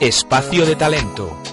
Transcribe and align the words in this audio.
Espacio 0.00 0.64
de 0.64 0.74
talento. 0.76 1.45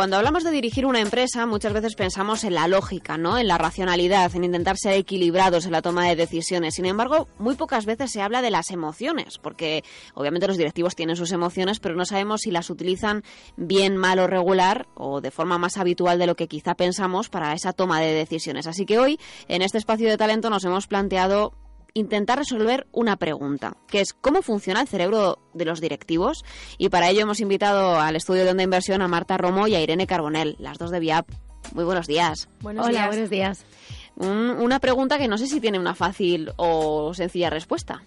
Cuando 0.00 0.16
hablamos 0.16 0.44
de 0.44 0.50
dirigir 0.50 0.86
una 0.86 1.00
empresa, 1.00 1.44
muchas 1.44 1.74
veces 1.74 1.94
pensamos 1.94 2.44
en 2.44 2.54
la 2.54 2.66
lógica, 2.68 3.18
¿no? 3.18 3.36
En 3.36 3.46
la 3.46 3.58
racionalidad, 3.58 4.34
en 4.34 4.44
intentar 4.44 4.78
ser 4.78 4.94
equilibrados 4.94 5.66
en 5.66 5.72
la 5.72 5.82
toma 5.82 6.08
de 6.08 6.16
decisiones. 6.16 6.76
Sin 6.76 6.86
embargo, 6.86 7.28
muy 7.38 7.54
pocas 7.54 7.84
veces 7.84 8.10
se 8.10 8.22
habla 8.22 8.40
de 8.40 8.50
las 8.50 8.70
emociones, 8.70 9.36
porque 9.36 9.84
obviamente 10.14 10.46
los 10.46 10.56
directivos 10.56 10.96
tienen 10.96 11.16
sus 11.16 11.32
emociones, 11.32 11.80
pero 11.80 11.96
no 11.96 12.06
sabemos 12.06 12.40
si 12.40 12.50
las 12.50 12.70
utilizan 12.70 13.24
bien, 13.58 13.98
mal 13.98 14.20
o 14.20 14.26
regular 14.26 14.86
o 14.94 15.20
de 15.20 15.30
forma 15.30 15.58
más 15.58 15.76
habitual 15.76 16.18
de 16.18 16.26
lo 16.26 16.34
que 16.34 16.48
quizá 16.48 16.74
pensamos 16.76 17.28
para 17.28 17.52
esa 17.52 17.74
toma 17.74 18.00
de 18.00 18.14
decisiones. 18.14 18.66
Así 18.66 18.86
que 18.86 18.98
hoy, 18.98 19.20
en 19.48 19.60
este 19.60 19.76
espacio 19.76 20.08
de 20.08 20.16
talento, 20.16 20.48
nos 20.48 20.64
hemos 20.64 20.86
planteado 20.86 21.52
intentar 21.94 22.38
resolver 22.38 22.86
una 22.92 23.16
pregunta, 23.16 23.76
que 23.88 24.00
es 24.00 24.12
cómo 24.12 24.42
funciona 24.42 24.80
el 24.80 24.88
cerebro 24.88 25.38
de 25.54 25.64
los 25.64 25.80
directivos. 25.80 26.44
Y 26.78 26.88
para 26.88 27.08
ello 27.08 27.22
hemos 27.22 27.40
invitado 27.40 28.00
al 28.00 28.16
estudio 28.16 28.44
de 28.44 28.50
onda 28.50 28.62
inversión 28.62 29.02
a 29.02 29.08
Marta 29.08 29.36
Romo 29.36 29.66
y 29.66 29.74
a 29.74 29.80
Irene 29.80 30.06
Carbonell, 30.06 30.56
las 30.58 30.78
dos 30.78 30.90
de 30.90 31.00
VIAP. 31.00 31.28
Muy 31.74 31.84
buenos 31.84 32.06
días. 32.06 32.48
Hola, 32.62 33.06
buenos 33.06 33.30
días. 33.30 33.64
una 34.16 34.78
pregunta 34.80 35.18
que 35.18 35.28
no 35.28 35.38
sé 35.38 35.46
si 35.46 35.60
tiene 35.60 35.78
una 35.78 35.94
fácil 35.94 36.52
o 36.56 37.14
sencilla 37.14 37.50
respuesta. 37.50 38.02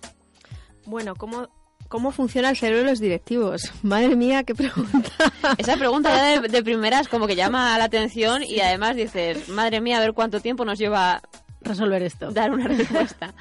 Bueno, 0.85 1.15
¿cómo, 1.15 1.47
¿Cómo 1.93 2.11
funciona 2.11 2.49
el 2.49 2.57
cerebro 2.57 2.83
de 2.83 2.89
los 2.89 2.99
directivos? 2.99 3.71
Madre 3.83 4.15
mía, 4.15 4.43
qué 4.43 4.55
pregunta. 4.55 5.11
Esa 5.59 5.77
pregunta 5.77 6.09
ya 6.09 6.41
de, 6.41 6.47
de 6.47 6.63
primeras 6.63 7.07
como 7.07 7.27
que 7.27 7.35
llama 7.35 7.77
la 7.77 7.83
atención 7.83 8.43
y 8.43 8.59
además 8.61 8.95
dices, 8.95 9.47
madre 9.49 9.79
mía, 9.79 9.97
a 9.97 10.01
ver 10.01 10.13
cuánto 10.13 10.39
tiempo 10.39 10.65
nos 10.65 10.79
lleva 10.79 11.21
resolver 11.63 12.01
esto. 12.03 12.31
Dar 12.31 12.51
una 12.51 12.67
respuesta. 12.67 13.33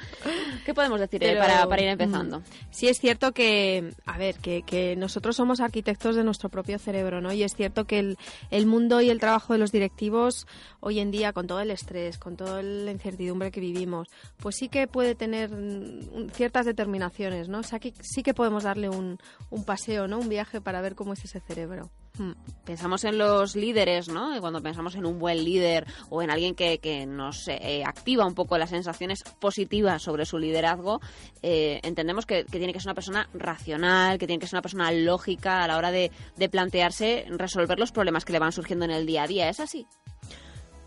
¿Qué 0.65 0.73
podemos 0.73 0.99
decir 0.99 1.21
para, 1.37 1.67
para, 1.67 1.81
ir 1.81 1.89
empezando? 1.89 2.39
Mm, 2.39 2.43
sí, 2.71 2.87
es 2.87 2.99
cierto 2.99 3.31
que, 3.31 3.93
a 4.05 4.17
ver, 4.17 4.37
que, 4.37 4.63
que, 4.63 4.95
nosotros 4.95 5.35
somos 5.35 5.59
arquitectos 5.59 6.15
de 6.15 6.23
nuestro 6.23 6.49
propio 6.49 6.79
cerebro, 6.79 7.21
¿no? 7.21 7.33
Y 7.33 7.43
es 7.43 7.55
cierto 7.55 7.85
que 7.85 7.99
el, 7.99 8.17
el, 8.51 8.65
mundo 8.65 9.01
y 9.01 9.09
el 9.09 9.19
trabajo 9.19 9.53
de 9.53 9.59
los 9.59 9.71
directivos 9.71 10.47
hoy 10.79 10.99
en 10.99 11.11
día, 11.11 11.33
con 11.33 11.47
todo 11.47 11.59
el 11.59 11.71
estrés, 11.71 12.17
con 12.17 12.35
toda 12.35 12.61
la 12.61 12.91
incertidumbre 12.91 13.51
que 13.51 13.59
vivimos, 13.59 14.07
pues 14.37 14.55
sí 14.57 14.69
que 14.69 14.87
puede 14.87 15.15
tener 15.15 15.51
mm, 15.51 16.29
ciertas 16.31 16.65
determinaciones, 16.65 17.49
¿no? 17.49 17.59
O 17.59 17.63
sea, 17.63 17.79
que 17.79 17.93
sí 18.01 18.23
que 18.23 18.33
podemos 18.33 18.63
darle 18.63 18.89
un, 18.89 19.17
un 19.49 19.63
paseo, 19.63 20.07
¿no? 20.07 20.19
Un 20.19 20.29
viaje 20.29 20.61
para 20.61 20.81
ver 20.81 20.95
cómo 20.95 21.13
es 21.13 21.23
ese 21.23 21.39
cerebro. 21.39 21.89
Hmm. 22.17 22.33
Pensamos 22.63 23.03
en 23.05 23.17
los 23.17 23.55
líderes, 23.55 24.07
¿no? 24.07 24.35
Y 24.35 24.39
cuando 24.39 24.61
pensamos 24.61 24.93
en 24.95 25.05
un 25.05 25.17
buen 25.17 25.43
líder 25.43 25.87
o 26.09 26.21
en 26.21 26.29
alguien 26.29 26.53
que, 26.53 26.77
que 26.77 27.07
nos 27.07 27.47
eh, 27.47 27.83
activa 27.83 28.25
un 28.25 28.35
poco 28.35 28.57
las 28.59 28.69
sensaciones 28.69 29.23
positivas 29.39 30.03
sobre 30.03 30.25
su 30.25 30.37
liderazgo, 30.37 31.01
eh, 31.41 31.79
entendemos 31.81 32.27
que, 32.27 32.45
que, 32.45 32.59
tiene 32.59 32.71
que 32.71 32.79
ser 32.79 32.89
una 32.89 32.95
persona 32.95 33.29
racional, 33.33 34.19
que 34.19 34.27
tiene 34.27 34.39
que 34.39 34.45
ser 34.45 34.57
una 34.57 34.61
persona 34.61 34.91
lógica 34.91 35.63
a 35.63 35.67
la 35.67 35.77
hora 35.77 35.89
de, 35.89 36.11
de 36.37 36.49
plantearse 36.49 37.25
resolver 37.29 37.79
los 37.79 37.91
problemas 37.91 38.25
que 38.25 38.33
le 38.33 38.39
van 38.39 38.51
surgiendo 38.51 38.85
en 38.85 38.91
el 38.91 39.07
día 39.07 39.23
a 39.23 39.27
día. 39.27 39.49
¿Es 39.49 39.59
así? 39.59 39.87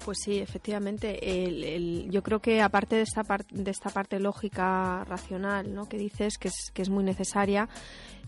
Pues 0.07 0.19
sí, 0.23 0.39
efectivamente. 0.39 1.45
El, 1.45 2.09
yo 2.13 2.23
creo 2.23 2.39
que 2.39 2.63
aparte 2.63 2.95
de 2.95 3.03
esta, 3.03 3.25
de 3.51 3.71
esta 3.73 3.91
parte 3.91 4.21
lógica 4.21 5.03
racional 5.03 5.75
¿no? 5.75 5.89
que 5.89 5.99
dices, 5.99 6.39
que 6.39 6.47
es, 6.47 6.71
que 6.73 6.83
es 6.83 6.91
muy 6.91 7.03
necesaria 7.03 7.69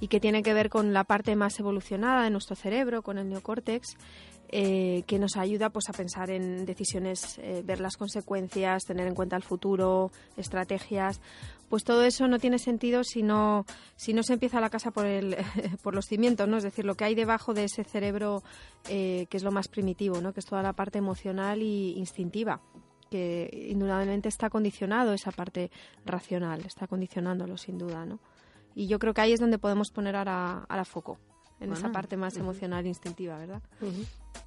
y 0.01 0.09
que 0.09 0.19
tiene 0.19 0.43
que 0.43 0.55
ver 0.55 0.71
con 0.71 0.93
la 0.93 1.05
parte 1.05 1.37
más 1.37 1.61
evolucionada 1.61 2.25
de 2.25 2.31
nuestro 2.31 2.57
cerebro, 2.57 3.03
con 3.03 3.17
el 3.17 3.29
neocórtex, 3.29 3.97
eh, 4.49 5.03
que 5.07 5.19
nos 5.19 5.37
ayuda 5.37 5.71
pues, 5.71 5.89
a 5.89 5.93
pensar 5.93 6.31
en 6.31 6.65
decisiones, 6.65 7.39
eh, 7.39 7.63
ver 7.65 7.81
las 7.81 7.97
consecuencias, 7.97 8.85
tener 8.85 9.07
en 9.07 9.15
cuenta 9.15 9.37
el 9.37 9.43
futuro, 9.43 10.11
estrategias 10.37 11.21
pues 11.69 11.85
todo 11.85 12.03
eso 12.03 12.29
no 12.29 12.39
tiene 12.39 12.59
sentido 12.59 13.05
si 13.05 13.23
no, 13.23 13.67
si 13.97 14.15
no 14.15 14.23
se 14.23 14.33
empieza 14.33 14.61
la 14.61 14.71
casa 14.71 14.91
por, 14.91 15.07
el, 15.07 15.37
por 15.83 15.95
los 15.95 16.07
cimientos, 16.07 16.49
¿no? 16.49 16.57
Es 16.57 16.65
decir, 16.65 16.85
lo 16.85 16.95
que 16.95 17.05
hay 17.05 17.15
debajo 17.15 17.55
de 17.55 17.65
ese 17.65 17.85
cerebro 17.85 18.43
eh, 18.89 19.27
que 19.31 19.37
es 19.37 19.43
lo 19.43 19.53
más 19.53 19.69
primitivo, 19.69 20.21
¿no? 20.21 20.33
Que 20.33 20.41
es 20.41 20.47
toda 20.47 20.63
la 20.63 20.73
parte 20.73 20.99
emocional 20.99 21.63
y 21.63 21.93
instintiva 21.97 22.61
que 23.11 23.69
indudablemente 23.71 24.29
está 24.29 24.51
condicionado 24.51 25.15
esa 25.15 25.33
parte 25.33 25.71
racional, 26.05 26.61
está 26.67 26.87
condicionándolo 26.87 27.57
sin 27.57 27.79
duda, 27.79 28.05
¿no? 28.05 28.19
Y 28.75 28.87
yo 28.87 28.99
creo 28.99 29.15
que 29.15 29.23
ahí 29.23 29.33
es 29.33 29.41
donde 29.41 29.59
podemos 29.59 29.91
poner 29.91 30.15
ahora, 30.15 30.67
ahora 30.69 30.85
foco 30.85 31.19
en 31.61 31.73
esa 31.73 31.91
parte 31.91 32.17
más 32.17 32.37
emocional 32.37 32.85
e 32.85 32.89
instintiva, 32.89 33.37
¿verdad? 33.37 33.63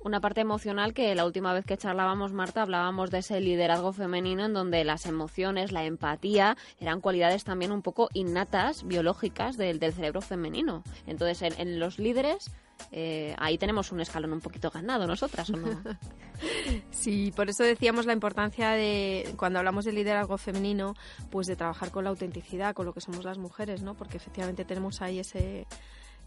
Una 0.03 0.19
parte 0.19 0.41
emocional 0.41 0.93
que 0.93 1.13
la 1.13 1.25
última 1.25 1.53
vez 1.53 1.65
que 1.65 1.77
charlábamos, 1.77 2.31
Marta, 2.31 2.61
hablábamos 2.61 3.11
de 3.11 3.19
ese 3.19 3.39
liderazgo 3.39 3.93
femenino 3.93 4.45
en 4.45 4.53
donde 4.53 4.83
las 4.83 5.05
emociones, 5.05 5.71
la 5.71 5.83
empatía, 5.83 6.57
eran 6.79 7.01
cualidades 7.01 7.43
también 7.43 7.71
un 7.71 7.81
poco 7.81 8.09
innatas, 8.13 8.87
biológicas 8.87 9.57
del, 9.57 9.79
cerebro 9.79 10.21
femenino. 10.21 10.83
Entonces, 11.05 11.53
en, 11.57 11.79
los 11.79 11.99
líderes, 11.99 12.49
eh, 12.91 13.35
ahí 13.37 13.57
tenemos 13.57 13.91
un 13.91 13.99
escalón 13.99 14.33
un 14.33 14.41
poquito 14.41 14.71
ganado 14.71 15.05
nosotras, 15.05 15.49
¿o 15.49 15.57
no? 15.57 15.69
sí, 16.91 17.31
por 17.35 17.49
eso 17.49 17.63
decíamos 17.63 18.05
la 18.05 18.13
importancia 18.13 18.71
de, 18.71 19.33
cuando 19.37 19.59
hablamos 19.59 19.85
de 19.85 19.91
liderazgo 19.91 20.37
femenino, 20.37 20.95
pues 21.29 21.45
de 21.47 21.55
trabajar 21.55 21.91
con 21.91 22.05
la 22.05 22.09
autenticidad, 22.09 22.73
con 22.73 22.85
lo 22.85 22.93
que 22.93 23.01
somos 23.01 23.25
las 23.25 23.37
mujeres, 23.37 23.83
¿no? 23.83 23.95
Porque 23.95 24.17
efectivamente 24.17 24.65
tenemos 24.65 25.01
ahí 25.01 25.19
ese 25.19 25.67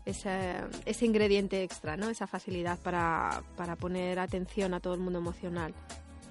ese, 0.04 0.56
ese 0.84 1.06
ingrediente 1.06 1.62
extra, 1.62 1.96
¿no? 1.96 2.10
Esa 2.10 2.26
facilidad 2.26 2.78
para, 2.78 3.42
para 3.56 3.76
poner 3.76 4.18
atención 4.18 4.74
a 4.74 4.80
todo 4.80 4.94
el 4.94 5.00
mundo 5.00 5.18
emocional. 5.18 5.74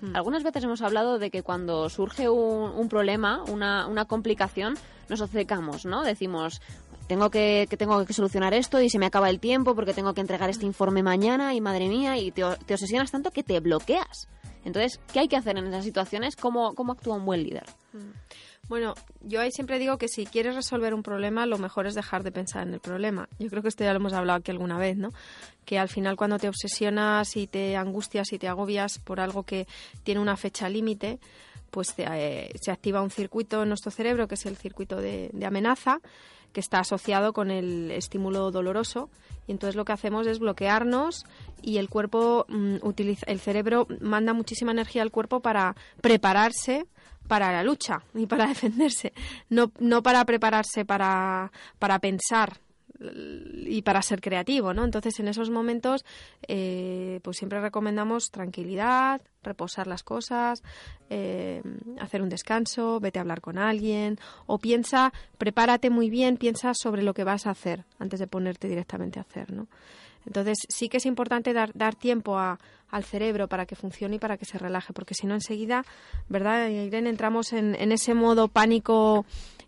Hmm. 0.01 0.15
Algunas 0.15 0.43
veces 0.43 0.63
hemos 0.63 0.81
hablado 0.81 1.19
de 1.19 1.31
que 1.31 1.43
cuando 1.43 1.89
surge 1.89 2.29
un, 2.29 2.71
un 2.71 2.89
problema, 2.89 3.43
una, 3.43 3.87
una, 3.87 4.05
complicación, 4.05 4.75
nos 5.09 5.21
obcecamos, 5.21 5.85
¿no? 5.85 6.03
Decimos, 6.03 6.61
tengo 7.07 7.29
que, 7.29 7.67
que, 7.69 7.77
tengo 7.77 8.05
que 8.05 8.13
solucionar 8.13 8.53
esto 8.53 8.79
y 8.81 8.89
se 8.89 8.99
me 8.99 9.05
acaba 9.05 9.29
el 9.29 9.39
tiempo 9.39 9.75
porque 9.75 9.93
tengo 9.93 10.13
que 10.13 10.21
entregar 10.21 10.49
este 10.49 10.65
informe 10.65 11.03
mañana 11.03 11.53
y 11.53 11.61
madre 11.61 11.87
mía, 11.87 12.17
y 12.17 12.31
te, 12.31 12.43
te 12.65 12.73
obsesionas 12.73 13.11
tanto 13.11 13.31
que 13.31 13.43
te 13.43 13.59
bloqueas. 13.59 14.27
Entonces, 14.65 14.99
¿qué 15.11 15.19
hay 15.19 15.27
que 15.27 15.35
hacer 15.35 15.57
en 15.57 15.67
esas 15.67 15.83
situaciones? 15.83 16.35
¿Cómo, 16.35 16.73
cómo 16.73 16.93
actúa 16.93 17.15
un 17.15 17.25
buen 17.25 17.43
líder? 17.43 17.65
Hmm. 17.91 18.11
Bueno, 18.69 18.93
yo 19.21 19.41
ahí 19.41 19.51
siempre 19.51 19.77
digo 19.77 19.97
que 19.97 20.07
si 20.07 20.25
quieres 20.25 20.55
resolver 20.55 20.93
un 20.93 21.03
problema, 21.03 21.45
lo 21.45 21.57
mejor 21.57 21.85
es 21.85 21.95
dejar 21.95 22.23
de 22.23 22.31
pensar 22.31 22.65
en 22.65 22.73
el 22.73 22.79
problema. 22.79 23.27
Yo 23.37 23.49
creo 23.49 23.61
que 23.61 23.67
esto 23.67 23.83
ya 23.83 23.91
lo 23.91 23.97
hemos 23.97 24.13
hablado 24.13 24.39
aquí 24.39 24.51
alguna 24.51 24.77
vez, 24.77 24.95
¿no? 24.95 25.11
Que 25.65 25.77
al 25.77 25.89
final 25.89 26.15
cuando 26.15 26.39
te 26.39 26.47
obsesionas 26.47 27.35
y 27.35 27.47
te 27.47 27.75
angustias 27.75 28.31
y 28.31 28.39
te 28.39 28.47
agobias 28.47 28.99
por 28.99 29.19
algo 29.19 29.43
que 29.43 29.67
tiene 30.03 30.21
una 30.21 30.37
fecha 30.37 30.69
límite, 30.69 31.19
pues 31.71 31.93
eh, 31.97 32.53
se 32.61 32.71
activa 32.71 33.01
un 33.01 33.09
circuito 33.09 33.63
en 33.63 33.69
nuestro 33.69 33.91
cerebro, 33.91 34.27
que 34.27 34.35
es 34.35 34.45
el 34.45 34.55
circuito 34.55 34.95
de, 34.95 35.29
amenaza, 35.45 35.99
que 36.53 36.61
está 36.61 36.79
asociado 36.79 37.33
con 37.33 37.51
el 37.51 37.91
estímulo 37.91 38.49
doloroso. 38.49 39.09
Y 39.45 39.51
entonces 39.51 39.75
lo 39.75 39.83
que 39.83 39.91
hacemos 39.91 40.25
es 40.25 40.39
bloquearnos 40.39 41.25
y 41.61 41.79
el 41.79 41.89
cuerpo 41.89 42.45
mm, 42.47 42.77
utiliza, 42.83 43.25
el 43.25 43.41
cerebro 43.41 43.87
manda 43.99 44.33
muchísima 44.33 44.71
energía 44.71 45.01
al 45.01 45.11
cuerpo 45.11 45.41
para 45.41 45.75
prepararse 45.99 46.85
para 47.27 47.51
la 47.51 47.63
lucha 47.63 48.03
y 48.13 48.25
para 48.25 48.47
defenderse, 48.53 49.13
no, 49.49 49.71
no 49.79 50.03
para 50.03 50.25
prepararse 50.25 50.85
para, 50.85 51.51
para 51.79 51.99
pensar 51.99 52.59
y 53.65 53.81
para 53.81 54.01
ser 54.01 54.21
creativo, 54.21 54.73
¿no? 54.73 54.83
Entonces, 54.83 55.19
en 55.19 55.27
esos 55.27 55.49
momentos, 55.49 56.05
eh, 56.47 57.19
pues 57.23 57.37
siempre 57.37 57.59
recomendamos 57.59 58.29
tranquilidad, 58.31 59.21
reposar 59.41 59.87
las 59.87 60.03
cosas, 60.03 60.63
eh, 61.09 61.61
hacer 61.99 62.21
un 62.21 62.29
descanso, 62.29 62.99
vete 62.99 63.19
a 63.19 63.23
hablar 63.23 63.41
con 63.41 63.57
alguien, 63.57 64.19
o 64.45 64.57
piensa, 64.57 65.11
prepárate 65.37 65.89
muy 65.89 66.09
bien, 66.09 66.37
piensa 66.37 66.73
sobre 66.73 67.03
lo 67.03 67.13
que 67.13 67.23
vas 67.23 67.45
a 67.47 67.51
hacer 67.51 67.83
antes 67.99 68.19
de 68.19 68.27
ponerte 68.27 68.67
directamente 68.67 69.19
a 69.19 69.23
hacer, 69.23 69.51
¿no? 69.51 69.67
Entonces 70.25 70.57
sí 70.69 70.89
que 70.89 70.97
es 70.97 71.05
importante 71.05 71.53
dar, 71.53 71.71
dar 71.73 71.95
tiempo 71.95 72.37
a, 72.37 72.59
al 72.89 73.03
cerebro 73.03 73.47
para 73.47 73.65
que 73.65 73.75
funcione 73.75 74.15
y 74.15 74.19
para 74.19 74.37
que 74.37 74.45
se 74.45 74.57
relaje, 74.57 74.93
porque 74.93 75.15
si 75.15 75.25
no 75.27 75.33
enseguida, 75.33 75.83
¿verdad, 76.29 76.69
Irene? 76.69 77.09
Entramos 77.09 77.53
en, 77.53 77.75
en 77.75 77.91
ese 77.91 78.13
modo 78.13 78.47
pánico 78.47 79.25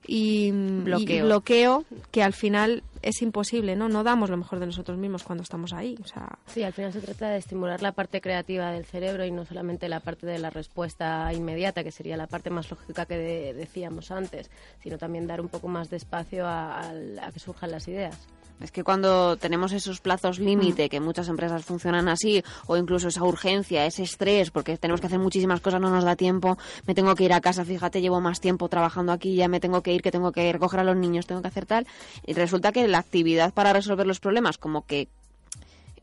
y 0.07 0.52
bloqueo. 0.52 1.25
bloqueo 1.25 1.86
que 2.12 2.22
al 2.22 2.34
final 2.34 2.84
es 3.01 3.21
imposible, 3.21 3.75
¿no? 3.75 3.89
No 3.89 4.03
damos 4.03 4.30
lo 4.30 4.38
mejor 4.38 4.59
de 4.59 4.65
nosotros 4.65 4.97
mismos 4.97 5.24
cuando 5.24 5.44
estamos 5.44 5.74
ahí. 5.74 5.95
O 6.03 6.07
sea... 6.07 6.38
Sí, 6.47 6.63
al 6.63 6.74
final 6.74 6.94
se 6.94 7.01
trata 7.01 7.30
de 7.30 7.38
estimular 7.38 7.81
la 7.81 7.92
parte 7.92 8.21
creativa 8.21 8.71
del 8.71 8.86
cerebro 8.86 9.25
y 9.25 9.31
no 9.31 9.45
solamente 9.45 9.89
la 9.89 10.00
parte 10.00 10.25
de 10.25 10.39
la 10.39 10.50
respuesta 10.50 11.31
inmediata, 11.33 11.83
que 11.83 11.92
sería 11.92 12.18
la 12.18 12.27
parte 12.27 12.50
más 12.50 12.69
lógica 12.69 13.06
que 13.06 13.53
decíamos 13.53 14.12
antes, 14.12 14.50
sino 14.81 14.97
también 14.97 15.27
dar 15.27 15.42
un 15.42 15.50
poco 15.50 15.68
más 15.68 15.89
de 15.89 15.97
espacio 15.97 16.47
a 16.47 16.92
que 17.33 17.39
surjan 17.39 17.71
las 17.71 17.88
ideas. 17.88 18.27
Es 18.62 18.71
que 18.71 18.86
cuando 18.86 19.36
tenemos 19.36 19.74
esos 19.74 20.00
plazos 20.00 20.39
límite, 20.39 20.88
que 20.88 21.01
muchas 21.01 21.27
empresas 21.27 21.65
funcionan 21.65 22.07
así, 22.07 22.42
o 22.68 22.77
incluso 22.77 23.09
esa 23.09 23.24
urgencia, 23.24 23.86
ese 23.86 24.03
estrés, 24.03 24.50
porque 24.50 24.77
tenemos 24.77 25.01
que 25.01 25.07
hacer 25.07 25.19
muchísimas 25.19 25.59
cosas, 25.59 25.81
no 25.81 25.89
nos 25.89 26.06
da 26.06 26.15
tiempo, 26.15 26.57
me 26.88 26.95
tengo 26.95 27.15
que 27.15 27.25
ir 27.25 27.33
a 27.33 27.42
casa, 27.42 27.65
fíjate, 27.65 28.00
llevo 28.00 28.21
más 28.21 28.39
tiempo 28.39 28.69
trabajando 28.69 29.12
aquí, 29.12 29.36
ya 29.36 29.50
me 29.50 29.59
tengo 29.59 29.81
que 29.81 29.92
ir, 29.94 30.01
que 30.01 30.12
tengo 30.12 30.31
que 30.31 30.53
recoger 30.53 30.80
a 30.80 30.83
los 30.86 30.95
niños, 30.95 31.27
tengo 31.27 31.42
que 31.42 31.50
hacer 31.50 31.65
tal, 31.65 31.86
y 32.25 32.31
resulta 32.33 32.71
que 32.71 32.84
la 32.87 32.99
actividad 32.99 33.53
para 33.53 33.73
resolver 33.73 34.07
los 34.07 34.19
problemas, 34.19 34.57
como 34.57 34.85
que 34.85 35.07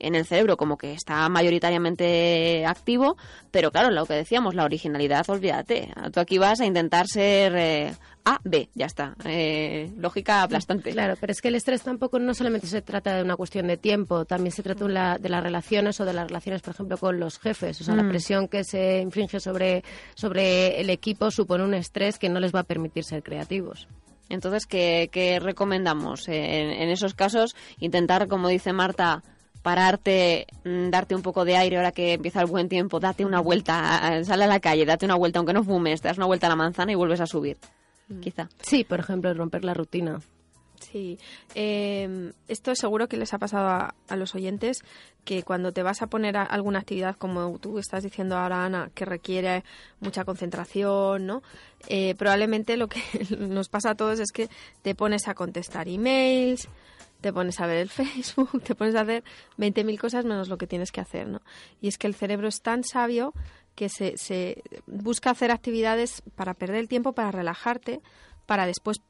en 0.02 0.14
el 0.14 0.26
cerebro 0.26 0.56
como 0.56 0.76
que 0.76 0.92
está 0.92 1.28
mayoritariamente 1.28 2.66
activo, 2.66 3.16
pero 3.50 3.70
claro, 3.70 3.90
lo 3.90 4.04
que 4.04 4.14
decíamos, 4.14 4.54
la 4.54 4.64
originalidad, 4.64 5.28
olvídate. 5.30 5.92
Tú 6.12 6.20
aquí 6.20 6.38
vas 6.38 6.60
a 6.60 6.66
intentar 6.66 7.06
ser 7.06 7.54
eh, 7.56 7.94
A, 8.24 8.40
B, 8.42 8.68
ya 8.74 8.86
está. 8.86 9.14
Eh, 9.24 9.92
lógica 9.96 10.42
aplastante. 10.42 10.90
Claro, 10.90 11.14
pero 11.20 11.30
es 11.30 11.40
que 11.40 11.48
el 11.48 11.54
estrés 11.54 11.82
tampoco 11.82 12.18
no 12.18 12.34
solamente 12.34 12.66
se 12.66 12.82
trata 12.82 13.16
de 13.16 13.22
una 13.22 13.36
cuestión 13.36 13.68
de 13.68 13.76
tiempo, 13.76 14.24
también 14.24 14.52
se 14.52 14.62
trata 14.62 14.84
de, 14.84 15.28
las 15.28 15.42
relaciones 15.42 16.00
o 16.00 16.04
de 16.04 16.12
las 16.12 16.26
relaciones, 16.26 16.62
por 16.62 16.74
ejemplo, 16.74 16.98
con 16.98 17.20
los 17.20 17.38
jefes. 17.38 17.80
O 17.80 17.84
sea, 17.84 17.94
la 17.94 18.02
mm. 18.02 18.08
presión 18.08 18.48
que 18.48 18.64
se 18.64 19.00
infringe 19.00 19.38
sobre, 19.38 19.84
sobre 20.14 20.80
el 20.80 20.90
equipo 20.90 21.30
supone 21.30 21.62
un 21.64 21.74
estrés 21.74 22.18
que 22.18 22.28
no 22.28 22.40
les 22.40 22.52
va 22.52 22.60
a 22.60 22.64
permitir 22.64 23.04
ser 23.04 23.22
creativos. 23.22 23.86
Entonces, 24.32 24.66
¿qué, 24.66 25.38
recomendamos? 25.42 26.26
En, 26.28 26.34
en, 26.34 26.88
esos 26.88 27.12
casos, 27.14 27.54
intentar, 27.78 28.28
como 28.28 28.48
dice 28.48 28.72
Marta, 28.72 29.22
pararte, 29.62 30.46
mm, 30.64 30.88
darte 30.88 31.14
un 31.14 31.22
poco 31.22 31.44
de 31.44 31.56
aire 31.56 31.76
ahora 31.76 31.92
que 31.92 32.14
empieza 32.14 32.40
el 32.40 32.46
buen 32.46 32.68
tiempo, 32.68 32.98
date 32.98 33.26
una 33.26 33.40
vuelta, 33.40 34.24
sale 34.24 34.44
a 34.44 34.46
la 34.46 34.58
calle, 34.58 34.86
date 34.86 35.04
una 35.04 35.16
vuelta, 35.16 35.38
aunque 35.38 35.52
no 35.52 35.62
fumes, 35.62 36.00
te 36.00 36.08
das 36.08 36.16
una 36.16 36.26
vuelta 36.26 36.46
a 36.46 36.50
la 36.50 36.56
manzana 36.56 36.92
y 36.92 36.94
vuelves 36.94 37.20
a 37.20 37.26
subir, 37.26 37.58
mm. 38.08 38.20
quizá. 38.20 38.48
Sí, 38.62 38.84
por 38.84 39.00
ejemplo, 39.00 39.32
romper 39.34 39.64
la 39.64 39.74
rutina. 39.74 40.18
Sí, 40.82 41.18
eh, 41.54 42.32
esto 42.48 42.74
seguro 42.74 43.08
que 43.08 43.16
les 43.16 43.32
ha 43.32 43.38
pasado 43.38 43.68
a, 43.68 44.16
los 44.16 44.34
oyentes 44.34 44.78
que 45.24 45.42
cuando 45.42 45.72
te 45.72 45.82
vas 45.82 46.02
a 46.02 46.08
poner 46.08 46.36
a 46.36 46.42
alguna 46.42 46.80
actividad 46.80 47.16
como 47.16 47.58
tú 47.58 47.78
estás 47.78 48.02
diciendo 48.02 48.36
ahora, 48.36 48.64
Ana, 48.64 48.90
que 48.94 49.04
requiere 49.04 49.62
mucha 50.00 50.24
concentración, 50.24 51.26
¿no? 51.26 51.42
Eh, 51.88 52.14
probablemente 52.16 52.76
lo 52.76 52.88
que 52.88 53.00
nos 53.38 53.68
pasa 53.68 53.90
a 53.90 53.94
todos 53.94 54.18
es 54.18 54.32
que 54.32 54.48
te 54.82 54.94
pones 54.94 55.28
a 55.28 55.34
contestar 55.34 55.88
emails, 55.88 56.68
te 57.20 57.32
pones 57.32 57.60
a 57.60 57.66
ver 57.66 57.78
el 57.78 57.88
Facebook, 57.88 58.62
te 58.62 58.74
pones 58.74 58.96
a 58.96 59.02
hacer 59.02 59.22
20.000 59.58 59.98
cosas 59.98 60.24
menos 60.24 60.48
lo 60.48 60.58
que 60.58 60.66
tienes 60.66 60.90
que 60.90 61.00
hacer, 61.00 61.28
¿no? 61.28 61.40
Y 61.80 61.88
es 61.88 61.96
que 61.96 62.08
el 62.08 62.14
cerebro 62.14 62.48
es 62.48 62.60
tan 62.60 62.82
sabio 62.82 63.32
que 63.76 63.88
se, 63.88 64.18
se 64.18 64.62
busca 64.86 65.30
hacer 65.30 65.52
actividades 65.52 66.22
para 66.34 66.54
perder 66.54 66.80
el 66.80 66.88
tiempo, 66.88 67.12
para 67.12 67.30
relajarte, 67.30 68.02
para 68.46 68.66
después 68.66 69.00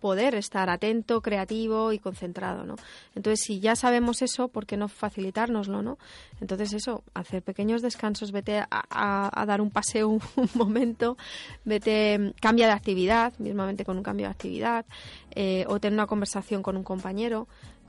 poder 0.00 0.34
estar 0.34 0.70
atento, 0.70 1.20
creativo 1.20 1.92
y 1.92 1.98
concentrado, 1.98 2.64
¿no? 2.64 2.76
Entonces, 3.14 3.44
si 3.44 3.60
ya 3.60 3.76
sabemos 3.76 4.22
eso, 4.22 4.48
¿por 4.48 4.66
qué 4.66 4.76
no 4.76 4.88
facilitárnoslo, 4.88 5.82
no? 5.82 5.98
Entonces, 6.40 6.72
eso, 6.72 7.04
hacer 7.14 7.42
pequeños 7.42 7.82
descansos, 7.82 8.32
vete 8.32 8.64
a, 8.70 9.44
dar 9.46 9.60
un 9.60 9.70
paseo 9.70 10.08
un, 10.08 10.20
momento, 10.54 11.16
vete, 11.64 12.32
cambia 12.40 12.66
de 12.66 12.72
actividad, 12.72 13.32
mismamente 13.38 13.84
con 13.84 13.96
un 13.96 14.02
cambio 14.02 14.26
de 14.26 14.32
actividad, 14.32 14.86
eh, 15.32 15.64
o 15.68 15.78
tener 15.78 15.94
una 15.94 16.06
conversación 16.06 16.62
con 16.62 16.76
un 16.76 16.84
compañero. 16.84 17.46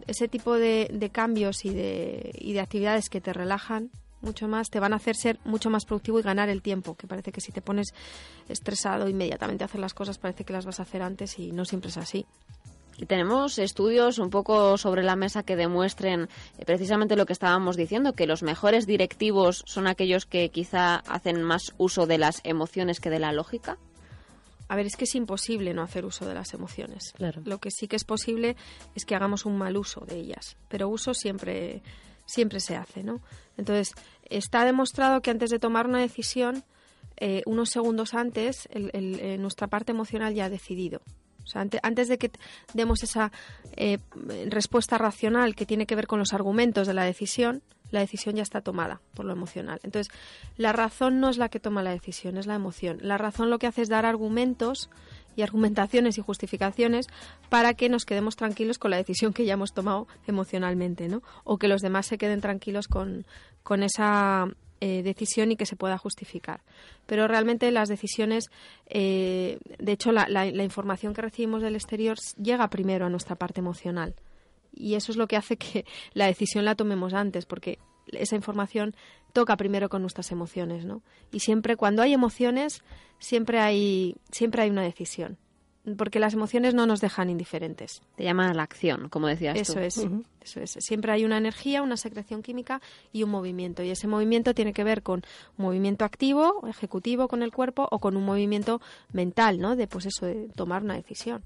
Ese 0.07 0.27
tipo 0.27 0.55
de, 0.55 0.89
de 0.91 1.09
cambios 1.09 1.63
y 1.63 1.69
de, 1.69 2.31
y 2.35 2.53
de 2.53 2.59
actividades 2.59 3.09
que 3.09 3.21
te 3.21 3.33
relajan 3.33 3.91
mucho 4.21 4.47
más, 4.47 4.69
te 4.69 4.79
van 4.79 4.93
a 4.93 4.97
hacer 4.97 5.15
ser 5.15 5.39
mucho 5.43 5.69
más 5.69 5.85
productivo 5.85 6.19
y 6.19 6.23
ganar 6.23 6.49
el 6.49 6.61
tiempo, 6.61 6.95
que 6.95 7.07
parece 7.07 7.31
que 7.31 7.41
si 7.41 7.51
te 7.51 7.61
pones 7.61 7.93
estresado 8.49 9.07
inmediatamente 9.09 9.63
a 9.63 9.65
hacer 9.65 9.81
las 9.81 9.93
cosas 9.93 10.17
parece 10.17 10.43
que 10.43 10.53
las 10.53 10.65
vas 10.65 10.79
a 10.79 10.83
hacer 10.83 11.01
antes 11.01 11.39
y 11.39 11.51
no 11.51 11.65
siempre 11.65 11.89
es 11.89 11.97
así. 11.97 12.25
Y 12.97 13.07
tenemos 13.07 13.57
estudios 13.57 14.19
un 14.19 14.29
poco 14.29 14.77
sobre 14.77 15.01
la 15.01 15.15
mesa 15.15 15.41
que 15.41 15.55
demuestren 15.55 16.29
eh, 16.57 16.65
precisamente 16.65 17.15
lo 17.15 17.25
que 17.25 17.33
estábamos 17.33 17.75
diciendo, 17.75 18.13
que 18.13 18.27
los 18.27 18.43
mejores 18.43 18.85
directivos 18.85 19.63
son 19.65 19.87
aquellos 19.87 20.25
que 20.25 20.49
quizá 20.49 20.97
hacen 21.07 21.41
más 21.41 21.73
uso 21.77 22.05
de 22.05 22.19
las 22.19 22.41
emociones 22.43 22.99
que 22.99 23.09
de 23.09 23.19
la 23.19 23.31
lógica. 23.31 23.77
A 24.67 24.75
ver, 24.75 24.85
es 24.85 24.95
que 24.95 25.05
es 25.05 25.15
imposible 25.15 25.73
no 25.73 25.81
hacer 25.81 26.05
uso 26.05 26.25
de 26.25 26.33
las 26.33 26.53
emociones. 26.53 27.13
Claro. 27.17 27.41
Lo 27.43 27.57
que 27.57 27.71
sí 27.71 27.87
que 27.87 27.95
es 27.95 28.05
posible 28.05 28.55
es 28.95 29.03
que 29.03 29.15
hagamos 29.15 29.45
un 29.45 29.57
mal 29.57 29.75
uso 29.75 30.01
de 30.01 30.17
ellas, 30.17 30.55
pero 30.69 30.87
uso 30.87 31.13
siempre 31.13 31.81
siempre 32.31 32.59
se 32.59 32.75
hace, 32.75 33.03
¿no? 33.03 33.21
Entonces, 33.57 33.93
está 34.29 34.65
demostrado 34.65 35.21
que 35.21 35.31
antes 35.31 35.49
de 35.49 35.59
tomar 35.59 35.87
una 35.87 35.99
decisión, 35.99 36.63
eh, 37.17 37.43
unos 37.45 37.69
segundos 37.69 38.13
antes, 38.13 38.67
eh, 38.71 39.37
nuestra 39.39 39.67
parte 39.67 39.91
emocional 39.91 40.33
ya 40.33 40.45
ha 40.45 40.49
decidido. 40.49 41.01
O 41.43 41.47
sea, 41.47 41.67
antes, 41.83 42.07
de 42.07 42.17
que 42.17 42.31
demos 42.73 43.03
esa 43.03 43.31
eh, 43.75 43.97
respuesta 44.47 44.97
racional 44.97 45.55
que 45.55 45.65
tiene 45.65 45.85
que 45.85 45.95
ver 45.95 46.07
con 46.07 46.19
los 46.19 46.33
argumentos 46.33 46.87
de 46.87 46.93
la 46.93 47.03
decisión, 47.03 47.61
la 47.89 47.99
decisión 47.99 48.35
ya 48.35 48.43
está 48.43 48.61
tomada 48.61 49.01
por 49.13 49.25
lo 49.25 49.33
emocional. 49.33 49.79
Entonces, 49.83 50.13
la 50.55 50.71
razón 50.71 51.19
no 51.19 51.29
es 51.29 51.37
la 51.37 51.49
que 51.49 51.59
toma 51.59 51.83
la 51.83 51.91
decisión, 51.91 52.37
es 52.37 52.47
la 52.47 52.55
emoción. 52.55 52.99
La 53.01 53.17
razón 53.17 53.49
lo 53.49 53.59
que 53.59 53.67
hace 53.67 53.81
es 53.81 53.89
dar 53.89 54.05
argumentos 54.05 54.89
y 55.35 55.41
argumentaciones 55.41 56.17
y 56.17 56.21
justificaciones 56.21 57.07
para 57.49 57.73
que 57.73 57.89
nos 57.89 58.05
quedemos 58.05 58.35
tranquilos 58.35 58.77
con 58.77 58.91
la 58.91 58.97
decisión 58.97 59.33
que 59.33 59.45
ya 59.45 59.53
hemos 59.53 59.73
tomado 59.73 60.07
emocionalmente, 60.27 61.07
¿no? 61.07 61.21
O 61.43 61.57
que 61.57 61.67
los 61.67 61.81
demás 61.81 62.05
se 62.05 62.17
queden 62.17 62.41
tranquilos 62.41 62.87
con, 62.87 63.25
con 63.63 63.83
esa 63.83 64.47
eh, 64.83 65.03
decisión 65.03 65.51
y 65.51 65.55
que 65.55 65.67
se 65.67 65.75
pueda 65.75 65.97
justificar. 65.97 66.61
Pero 67.05 67.27
realmente 67.27 67.69
las 67.71 67.87
decisiones, 67.87 68.45
eh, 68.87 69.59
de 69.77 69.91
hecho, 69.91 70.11
la, 70.11 70.27
la, 70.27 70.63
información 70.63 71.13
que 71.13 71.21
recibimos 71.21 71.61
del 71.61 71.75
exterior 71.75 72.17
llega 72.41 72.67
primero 72.69 73.05
a 73.05 73.09
nuestra 73.09 73.35
parte 73.35 73.59
emocional. 73.59 74.15
Y 74.73 74.95
eso 74.95 75.11
es 75.11 75.17
lo 75.17 75.27
que 75.27 75.37
hace 75.37 75.57
que 75.57 75.85
la 76.13 76.25
decisión 76.25 76.65
la 76.65 76.73
tomemos 76.73 77.13
antes, 77.13 77.45
porque 77.45 77.77
esa 78.11 78.35
información 78.35 78.95
toca 79.33 79.57
primero 79.57 79.89
con 79.89 80.01
nuestras 80.01 80.31
emociones, 80.31 80.85
¿no? 80.85 81.01
Y 81.31 81.39
siempre 81.39 81.75
cuando 81.75 82.01
hay 82.01 82.13
emociones, 82.13 82.83
siempre 83.19 83.59
hay 83.59 84.15
siempre 84.31 84.63
hay 84.63 84.69
una 84.69 84.83
decisión, 84.83 85.37
porque 85.97 86.19
las 86.19 86.33
emociones 86.33 86.73
no 86.73 86.85
nos 86.85 87.01
dejan 87.01 87.29
indiferentes. 87.29 88.01
Te 88.15 88.23
llaman 88.23 88.49
a 88.49 88.53
la 88.53 88.63
acción, 88.63 89.09
como 89.09 89.27
decías 89.27 89.57
eso 89.57 89.73
tú. 89.73 89.79
Es, 89.79 89.97
Eso 90.41 90.59
es. 90.61 90.85
Siempre 90.85 91.11
hay 91.11 91.25
una 91.25 91.37
energía, 91.37 91.81
una 91.81 91.97
secreción 91.97 92.43
química 92.43 92.81
y 93.11 93.23
un 93.23 93.31
movimiento. 93.31 93.81
Y 93.83 93.89
ese 93.89 94.07
movimiento 94.07 94.53
tiene 94.53 94.73
que 94.73 94.83
ver 94.83 95.01
con 95.01 95.23
movimiento 95.57 96.05
activo, 96.05 96.67
ejecutivo 96.67 97.27
con 97.27 97.41
el 97.41 97.51
cuerpo 97.51 97.87
o 97.89 97.99
con 97.99 98.15
un 98.15 98.25
movimiento 98.25 98.79
mental, 99.11 99.59
¿no? 99.59 99.75
De 99.75 99.87
pues 99.87 100.05
eso, 100.05 100.25
de 100.25 100.49
tomar 100.55 100.83
una 100.83 100.95
decisión. 100.95 101.43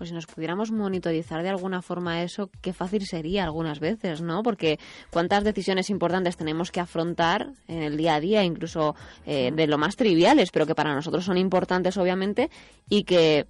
Pues 0.00 0.08
si 0.08 0.14
nos 0.14 0.24
pudiéramos 0.24 0.70
monitorizar 0.70 1.42
de 1.42 1.50
alguna 1.50 1.82
forma 1.82 2.22
eso, 2.22 2.48
qué 2.62 2.72
fácil 2.72 3.04
sería 3.04 3.44
algunas 3.44 3.80
veces, 3.80 4.22
¿no? 4.22 4.42
Porque 4.42 4.78
cuántas 5.10 5.44
decisiones 5.44 5.90
importantes 5.90 6.38
tenemos 6.38 6.70
que 6.70 6.80
afrontar 6.80 7.50
en 7.68 7.82
el 7.82 7.98
día 7.98 8.14
a 8.14 8.20
día, 8.20 8.42
incluso 8.42 8.94
eh, 9.26 9.52
de 9.54 9.66
lo 9.66 9.76
más 9.76 9.96
triviales, 9.96 10.52
pero 10.52 10.64
que 10.64 10.74
para 10.74 10.94
nosotros 10.94 11.26
son 11.26 11.36
importantes, 11.36 11.98
obviamente, 11.98 12.48
y 12.88 13.04
que 13.04 13.46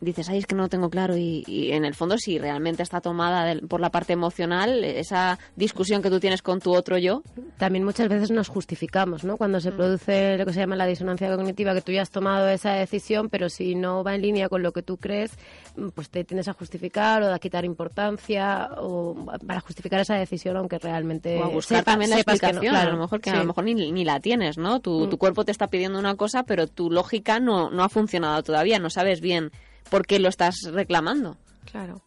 dices, 0.00 0.28
ay, 0.28 0.38
es 0.38 0.46
que 0.46 0.54
no 0.54 0.62
lo 0.62 0.68
tengo 0.68 0.90
claro 0.90 1.16
y, 1.16 1.44
en 1.72 1.84
el 1.84 1.94
fondo 1.94 2.16
si 2.18 2.38
realmente 2.38 2.82
está 2.82 3.00
tomada 3.00 3.54
por 3.68 3.80
la 3.80 3.90
parte 3.90 4.12
emocional, 4.12 4.84
esa 4.84 5.38
discusión 5.56 6.02
que 6.02 6.10
tú 6.10 6.20
tienes 6.20 6.42
con 6.42 6.60
tu 6.60 6.74
otro 6.74 6.98
yo. 6.98 7.22
También 7.58 7.84
muchas 7.84 8.08
veces 8.08 8.30
nos 8.30 8.48
justificamos, 8.48 9.24
¿no? 9.24 9.36
Cuando 9.36 9.60
se 9.60 9.70
mm. 9.70 9.76
produce 9.76 10.38
lo 10.38 10.46
que 10.46 10.52
se 10.52 10.60
llama 10.60 10.76
la 10.76 10.86
disonancia 10.86 11.34
cognitiva, 11.34 11.74
que 11.74 11.82
tú 11.82 11.92
ya 11.92 12.02
has 12.02 12.10
tomado 12.10 12.48
esa 12.48 12.72
decisión, 12.72 13.28
pero 13.28 13.48
si 13.48 13.74
no 13.74 14.04
va 14.04 14.14
en 14.14 14.22
línea 14.22 14.48
con 14.48 14.62
lo 14.62 14.72
que 14.72 14.82
tú 14.82 14.96
crees, 14.96 15.32
pues 15.94 16.10
te 16.10 16.24
tienes 16.24 16.48
a 16.48 16.52
justificar 16.52 17.22
o 17.22 17.32
a 17.32 17.38
quitar 17.38 17.64
importancia 17.64 18.70
o 18.78 19.26
para 19.46 19.60
justificar 19.60 20.00
esa 20.00 20.14
decisión, 20.14 20.56
aunque 20.56 20.78
realmente... 20.78 21.38
O 21.38 21.44
a 21.44 21.48
buscar 21.48 21.84
también 21.84 22.10
la 22.10 22.16
explicación, 22.16 22.74
a 22.74 22.84
lo 22.84 22.96
mejor 22.96 23.20
que 23.20 23.30
a 23.30 23.36
lo 23.36 23.44
mejor 23.44 23.64
ni, 23.64 23.74
ni 23.74 24.04
la 24.04 24.20
tienes, 24.20 24.58
¿no? 24.58 24.80
Tu, 24.80 25.06
mm. 25.06 25.10
tu 25.10 25.18
cuerpo 25.18 25.44
te 25.44 25.52
está 25.52 25.68
pidiendo 25.68 25.98
una 25.98 26.16
cosa, 26.16 26.44
pero 26.44 26.66
tu 26.66 26.90
lógica 26.90 27.40
no, 27.40 27.70
no 27.70 27.82
ha 27.82 27.88
funcionado 27.88 28.42
todavía, 28.42 28.78
no 28.78 28.90
sabes 28.90 29.20
bien 29.20 29.50
por 29.90 30.06
qué 30.06 30.18
lo 30.18 30.28
estás 30.28 30.56
reclamando. 30.72 31.36
Claro. 31.70 32.02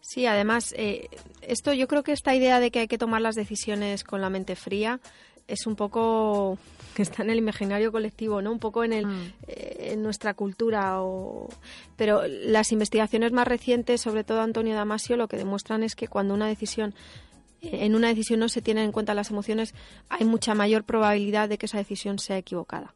Sí, 0.00 0.26
además, 0.26 0.74
eh, 0.76 1.08
esto 1.40 1.72
yo 1.72 1.86
creo 1.86 2.02
que 2.02 2.12
esta 2.12 2.34
idea 2.34 2.58
de 2.58 2.70
que 2.70 2.80
hay 2.80 2.88
que 2.88 2.98
tomar 2.98 3.20
las 3.20 3.36
decisiones 3.36 4.02
con 4.02 4.20
la 4.20 4.30
mente 4.30 4.56
fría 4.56 5.00
es 5.46 5.66
un 5.66 5.76
poco 5.76 6.58
que 6.94 7.02
está 7.02 7.22
en 7.22 7.30
el 7.30 7.38
imaginario 7.38 7.92
colectivo, 7.92 8.42
¿no? 8.42 8.50
Un 8.50 8.58
poco 8.58 8.82
en, 8.82 8.92
el, 8.92 9.06
mm. 9.06 9.32
eh, 9.46 9.90
en 9.92 10.02
nuestra 10.02 10.34
cultura. 10.34 11.02
O... 11.02 11.48
Pero 11.96 12.22
las 12.26 12.72
investigaciones 12.72 13.32
más 13.32 13.46
recientes, 13.46 14.00
sobre 14.00 14.24
todo 14.24 14.40
Antonio 14.40 14.74
Damasio, 14.74 15.16
lo 15.16 15.28
que 15.28 15.36
demuestran 15.36 15.82
es 15.82 15.94
que 15.94 16.08
cuando 16.08 16.34
una 16.34 16.48
decisión 16.48 16.94
en 17.62 17.94
una 17.94 18.08
decisión 18.08 18.40
no 18.40 18.48
se 18.48 18.62
tienen 18.62 18.84
en 18.84 18.92
cuenta 18.92 19.12
las 19.12 19.30
emociones, 19.30 19.74
hay 20.08 20.24
mucha 20.24 20.54
mayor 20.54 20.84
probabilidad 20.84 21.46
de 21.46 21.58
que 21.58 21.66
esa 21.66 21.76
decisión 21.76 22.18
sea 22.18 22.38
equivocada 22.38 22.94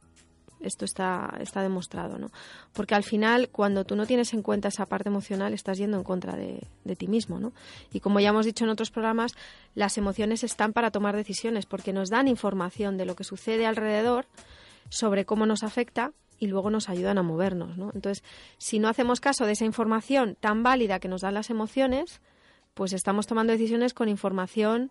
esto 0.65 0.85
está, 0.85 1.35
está 1.41 1.63
demostrado, 1.63 2.19
¿no? 2.19 2.29
Porque 2.73 2.95
al 2.95 3.05
final, 3.05 3.49
cuando 3.51 3.85
tú 3.85 3.97
no 3.97 4.07
tienes 4.07 4.33
en 4.35 4.43
cuenta 4.43 4.69
esa 4.69 4.87
parte 4.87 5.09
emocional, 5.09 5.53
estás 5.55 5.79
yendo 5.79 5.97
en 5.97 6.05
contra 6.05 6.37
de, 6.37 6.67
de 6.85 6.97
ti 6.97 7.07
mismo, 7.07 7.39
¿no? 7.39 7.53
Y 7.93 8.01
como 8.01 8.21
ya 8.21 8.31
hemos 8.31 8.47
dicho 8.47 8.65
en 8.65 8.71
otros 8.71 8.91
programas, 8.91 9.35
las 9.75 9.99
emociones 9.99 10.45
están 10.45 10.73
para 10.73 10.91
tomar 10.91 11.17
decisiones, 11.17 11.67
porque 11.67 11.93
nos 11.93 12.11
dan 12.11 12.29
información 12.29 12.97
de 12.97 13.07
lo 13.07 13.17
que 13.17 13.25
sucede 13.25 13.67
alrededor, 13.67 14.27
sobre 14.91 15.25
cómo 15.25 15.47
nos 15.47 15.63
afecta 15.63 16.13
y 16.39 16.47
luego 16.47 16.71
nos 16.71 16.89
ayudan 16.89 17.19
a 17.19 17.23
movernos, 17.23 17.77
¿no? 17.77 17.91
Entonces, 17.95 18.25
si 18.59 18.79
no 18.79 18.89
hacemos 18.89 19.21
caso 19.21 19.47
de 19.47 19.53
esa 19.53 19.65
información 19.65 20.37
tan 20.41 20.63
válida 20.63 20.99
que 20.99 21.09
nos 21.09 21.23
dan 21.23 21.35
las 21.35 21.51
emociones, 21.51 22.21
pues 22.75 22.93
estamos 22.93 23.27
tomando 23.27 23.53
decisiones 23.53 23.95
con 23.95 24.09
información 24.09 24.91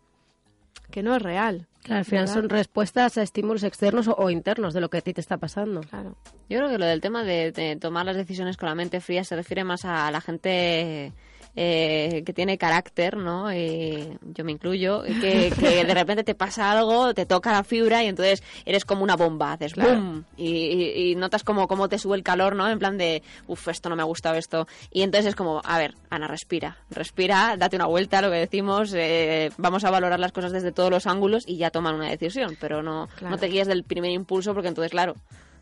que 0.89 1.03
no 1.03 1.15
es 1.15 1.21
real. 1.21 1.67
Claro, 1.83 1.99
al 1.99 2.05
final 2.05 2.27
son 2.27 2.49
respuestas 2.49 3.17
a 3.17 3.23
estímulos 3.23 3.63
externos 3.63 4.07
o, 4.07 4.29
internos 4.29 4.73
de 4.73 4.81
lo 4.81 4.89
que 4.89 4.97
a 4.97 5.01
ti 5.01 5.13
te 5.13 5.21
está 5.21 5.37
pasando. 5.37 5.81
Claro. 5.81 6.15
Yo 6.49 6.57
creo 6.57 6.69
que 6.69 6.77
lo 6.77 6.85
del 6.85 7.01
tema 7.01 7.23
de, 7.23 7.51
de 7.51 7.75
tomar 7.75 8.05
las 8.05 8.15
decisiones 8.15 8.55
con 8.55 8.69
la 8.69 8.75
mente 8.75 9.01
fría 9.01 9.23
se 9.23 9.35
refiere 9.35 9.63
más 9.63 9.83
a 9.83 10.09
la 10.09 10.21
gente 10.21 11.11
eh, 11.55 12.23
que 12.25 12.33
tiene 12.33 12.57
carácter, 12.57 13.17
¿no? 13.17 13.53
Y 13.53 14.17
yo 14.23 14.43
me 14.43 14.51
incluyo, 14.51 15.03
que, 15.03 15.51
que, 15.59 15.85
de 15.85 15.93
repente 15.93 16.23
te 16.23 16.35
pasa 16.35 16.71
algo, 16.71 17.13
te 17.13 17.25
toca 17.25 17.51
la 17.51 17.63
fibra 17.63 18.03
y 18.03 18.07
entonces 18.07 18.43
eres 18.65 18.85
como 18.85 19.03
una 19.03 19.15
bomba, 19.15 19.53
haces 19.53 19.75
boom 19.75 20.25
y, 20.35 21.11
y, 21.11 21.15
notas 21.15 21.43
como 21.43 21.67
cómo 21.67 21.89
te 21.89 21.99
sube 21.99 22.15
el 22.15 22.23
calor, 22.23 22.55
¿no? 22.55 22.69
En 22.69 22.79
plan 22.79 22.97
de, 22.97 23.21
uff, 23.47 23.67
esto 23.67 23.89
no 23.89 23.95
me 23.95 24.01
ha 24.01 24.05
gustado 24.05 24.35
esto. 24.35 24.67
Y 24.91 25.03
entonces 25.03 25.29
es 25.29 25.35
como, 25.35 25.61
a 25.63 25.77
ver, 25.77 25.95
Ana, 26.09 26.27
respira, 26.27 26.77
respira, 26.89 27.55
date 27.57 27.75
una 27.75 27.85
vuelta, 27.85 28.21
lo 28.21 28.31
que 28.31 28.37
decimos, 28.37 28.93
eh, 28.95 29.51
vamos 29.57 29.83
a 29.83 29.91
valorar 29.91 30.19
las 30.19 30.31
cosas 30.31 30.51
desde 30.51 30.71
todos 30.71 30.89
los 30.89 31.07
ángulos 31.07 31.43
y 31.47 31.57
ya 31.57 31.69
tomar 31.69 31.93
una 31.93 32.09
decisión, 32.09 32.57
pero 32.59 32.81
no, 32.81 33.09
no 33.21 33.37
te 33.37 33.47
guíes 33.47 33.67
del 33.67 33.83
primer 33.83 34.11
impulso 34.11 34.53
porque 34.53 34.69
entonces, 34.69 34.91
claro, 34.91 35.15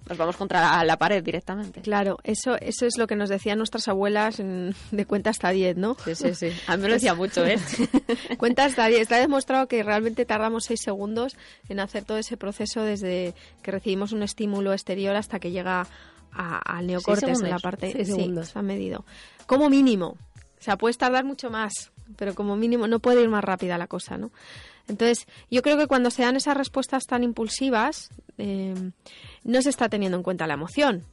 nos 0.08 0.18
vamos 0.18 0.36
contra 0.36 0.84
la, 0.84 0.98
pared 0.98 1.24
directamente. 1.24 1.82
Claro, 1.82 2.18
eso 2.24 2.56
eso 2.60 2.86
es 2.86 2.98
lo 2.98 3.08
que 3.08 3.16
nos 3.16 3.30
decían 3.30 3.58
nuestras 3.58 3.88
abuelas 3.88 4.38
de 4.38 5.06
cuenta 5.06 5.30
hasta 5.30 5.50
10, 5.52 5.78
¿no? 5.78 5.96
Sí, 6.04 6.16
sí, 6.16 6.36
sí. 6.36 6.52
A 6.68 6.76
mí 6.76 6.84
me 6.84 6.90
lo 6.90 6.96
decía 6.96 7.14
mucho, 7.14 7.46
¿eh? 7.46 7.58
cuenta 8.38 8.66
hasta 8.66 8.88
10. 8.88 9.02
Está 9.02 9.18
demostrado 9.20 9.68
que 9.68 9.84
realmente 9.84 10.26
tardamos 10.26 10.66
6 10.66 10.80
segundos 10.84 11.38
en 11.70 11.80
hacer 11.80 12.04
todo 12.04 12.18
ese 12.18 12.36
proceso 12.38 12.84
desde 12.84 13.34
que 13.62 13.72
recibimos 13.72 14.12
un 14.12 14.24
estímulo 14.24 14.74
exterior 14.74 15.16
hasta 15.16 15.40
que 15.40 15.52
llega 15.52 15.88
al 16.34 16.88
neocortes 16.88 17.42
en 17.42 17.50
la 17.50 17.60
parte... 17.60 17.92
Seis 17.92 18.08
segundos. 18.08 18.50
se 18.50 18.60
ha 18.60 18.62
medido. 18.62 19.06
Como 19.46 19.70
mínimo. 19.70 20.18
O 20.60 20.64
sea, 20.64 20.78
puedes 20.78 20.98
tardar 20.98 21.26
mucho 21.26 21.50
más, 21.50 21.92
pero 22.16 22.36
como 22.36 22.56
mínimo 22.56 22.88
no 22.88 23.00
puede 23.00 23.22
ir 23.22 23.30
más 23.30 23.44
rápida 23.44 23.78
la 23.78 23.88
cosa, 23.88 24.18
¿no? 24.18 24.32
Entonces, 24.92 25.26
yo 25.50 25.62
creo 25.62 25.78
que 25.78 25.88
cuando 25.88 26.12
se 26.12 26.22
dan 26.22 26.36
esas 26.36 26.58
respuestas 26.58 27.06
tan 27.06 27.24
impulsivas, 27.24 28.10
eh, 28.38 28.92
no 29.44 29.62
se 29.62 29.70
está 29.70 29.88
teniendo 29.88 30.18
en 30.18 30.24
cuenta 30.24 30.48
la 30.48 30.56
emoción, 30.56 31.06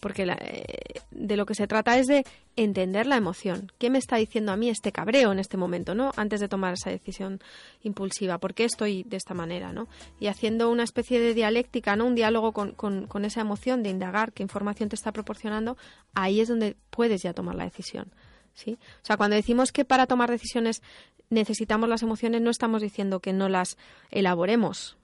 porque 0.00 0.24
eh, 0.24 1.00
de 1.10 1.36
lo 1.38 1.46
que 1.46 1.54
se 1.54 1.66
trata 1.66 1.96
es 1.96 2.06
de 2.06 2.26
entender 2.54 3.06
la 3.06 3.16
emoción. 3.16 3.72
¿Qué 3.78 3.88
me 3.88 3.96
está 3.96 4.16
diciendo 4.16 4.52
a 4.52 4.56
mí 4.56 4.68
este 4.68 4.92
cabreo 4.92 5.32
en 5.32 5.38
este 5.38 5.56
momento, 5.56 5.94
no? 5.94 6.12
Antes 6.16 6.40
de 6.40 6.48
tomar 6.48 6.74
esa 6.74 6.90
decisión 6.90 7.40
impulsiva. 7.82 8.36
¿Por 8.36 8.52
qué 8.52 8.64
estoy 8.64 9.04
de 9.04 9.16
esta 9.16 9.32
manera, 9.32 9.72
no? 9.72 9.88
Y 10.20 10.26
haciendo 10.26 10.70
una 10.70 10.82
especie 10.82 11.18
de 11.18 11.32
dialéctica, 11.32 11.96
¿no? 11.96 12.04
Un 12.04 12.14
diálogo 12.14 12.52
con, 12.52 12.72
con 12.74 13.24
esa 13.24 13.40
emoción 13.40 13.82
de 13.82 13.88
indagar 13.88 14.34
qué 14.34 14.42
información 14.42 14.90
te 14.90 14.96
está 14.96 15.12
proporcionando, 15.12 15.78
ahí 16.12 16.40
es 16.40 16.48
donde 16.48 16.76
puedes 16.90 17.22
ya 17.22 17.32
tomar 17.32 17.54
la 17.54 17.64
decisión. 17.64 18.12
¿Sí? 18.54 18.78
O 19.02 19.06
sea, 19.06 19.16
cuando 19.16 19.36
decimos 19.36 19.72
que 19.72 19.84
para 19.84 20.06
tomar 20.06 20.30
decisiones 20.30 20.82
necesitamos 21.30 21.88
las 21.88 22.02
emociones, 22.02 22.40
no 22.40 22.50
estamos 22.50 22.82
diciendo 22.82 23.20
que 23.20 23.32
no 23.32 23.48
las 23.48 23.76
elaboremos, 24.10 24.96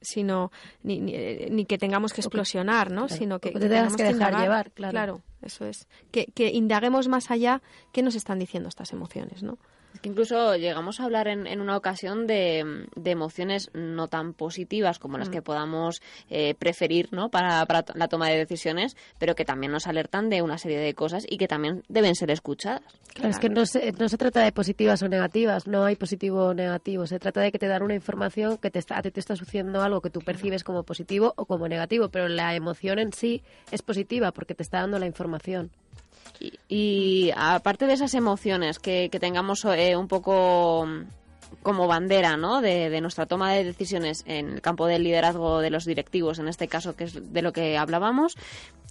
sino 0.00 0.52
ni, 0.82 1.00
ni, 1.00 1.64
que 1.64 1.78
tengamos 1.78 2.12
que 2.12 2.20
explosionar, 2.20 2.90
¿no? 2.90 3.08
Sino 3.08 3.38
que, 3.38 3.50
te 3.50 3.60
tengas 3.60 3.96
que, 3.96 4.04
dejar 4.04 4.40
llevar, 4.40 4.70
claro. 4.72 4.92
Claro, 4.92 5.22
eso 5.42 5.64
es. 5.64 5.88
Que, 6.10 6.26
que 6.26 6.48
indaguemos 6.48 7.08
más 7.08 7.30
allá 7.30 7.62
qué 7.92 8.02
nos 8.02 8.14
están 8.14 8.38
diciendo 8.38 8.68
estas 8.68 8.92
emociones, 8.92 9.42
¿no? 9.42 9.58
Que 10.00 10.08
incluso 10.08 10.56
llegamos 10.56 11.00
a 11.00 11.04
hablar 11.04 11.28
en, 11.28 11.46
en 11.46 11.60
una 11.60 11.76
ocasión 11.76 12.26
de, 12.26 12.86
de, 12.94 13.10
emociones 13.10 13.70
no 13.74 14.08
tan 14.08 14.32
positivas 14.32 14.98
como 14.98 15.18
las 15.18 15.28
mm. 15.28 15.32
que 15.32 15.42
podamos 15.42 16.00
eh, 16.30 16.54
preferir 16.54 17.08
¿no? 17.12 17.30
Para, 17.30 17.64
para, 17.66 17.84
la 17.94 18.08
toma 18.08 18.28
de 18.28 18.36
decisiones, 18.36 18.96
pero 19.18 19.34
que 19.34 19.44
también 19.44 19.72
nos 19.72 19.86
alertan 19.86 20.28
de 20.30 20.42
una 20.42 20.58
serie 20.58 20.78
de 20.78 20.94
cosas 20.94 21.26
y 21.28 21.38
que 21.38 21.48
también 21.48 21.82
deben 21.88 22.14
ser 22.14 22.30
escuchadas. 22.30 22.82
Claro, 23.14 23.30
es 23.30 23.38
que 23.38 23.48
no 23.48 23.66
se, 23.66 23.92
no 23.92 24.08
se 24.08 24.18
trata 24.18 24.42
de 24.42 24.52
positivas 24.52 25.02
o 25.02 25.08
negativas, 25.08 25.66
no 25.66 25.84
hay 25.84 25.96
positivo 25.96 26.46
o 26.46 26.54
negativo, 26.54 27.06
se 27.06 27.18
trata 27.18 27.40
de 27.40 27.50
que 27.50 27.58
te 27.58 27.66
dan 27.66 27.82
una 27.82 27.94
información 27.94 28.58
que 28.58 28.70
te 28.70 28.78
está, 28.78 29.02
ti 29.02 29.10
te 29.10 29.20
está 29.20 29.34
sucediendo 29.34 29.82
algo 29.82 30.00
que 30.00 30.10
tú 30.10 30.20
percibes 30.20 30.62
como 30.62 30.84
positivo 30.84 31.34
o 31.36 31.46
como 31.46 31.66
negativo, 31.66 32.10
pero 32.10 32.28
la 32.28 32.54
emoción 32.54 32.98
en 32.98 33.12
sí 33.12 33.42
es 33.72 33.82
positiva 33.82 34.32
porque 34.32 34.54
te 34.54 34.62
está 34.62 34.80
dando 34.80 34.98
la 34.98 35.06
información. 35.06 35.70
Y, 36.40 37.30
aparte 37.36 37.86
de 37.86 37.94
esas 37.94 38.14
emociones 38.14 38.78
que, 38.78 39.08
tengamos 39.20 39.64
eh, 39.64 39.96
un 39.96 40.08
poco 40.08 40.86
como 41.62 41.86
bandera 41.86 42.36
¿no? 42.36 42.60
De, 42.60 43.00
nuestra 43.00 43.26
toma 43.26 43.52
de 43.52 43.64
decisiones 43.64 44.22
en 44.26 44.48
el 44.50 44.60
campo 44.60 44.86
del 44.86 45.04
liderazgo 45.04 45.60
de 45.60 45.70
los 45.70 45.84
directivos, 45.84 46.38
en 46.38 46.48
este 46.48 46.68
caso, 46.68 46.94
que 46.96 47.04
es 47.04 47.32
de 47.32 47.42
lo 47.42 47.52
que 47.52 47.76
hablábamos, 47.76 48.36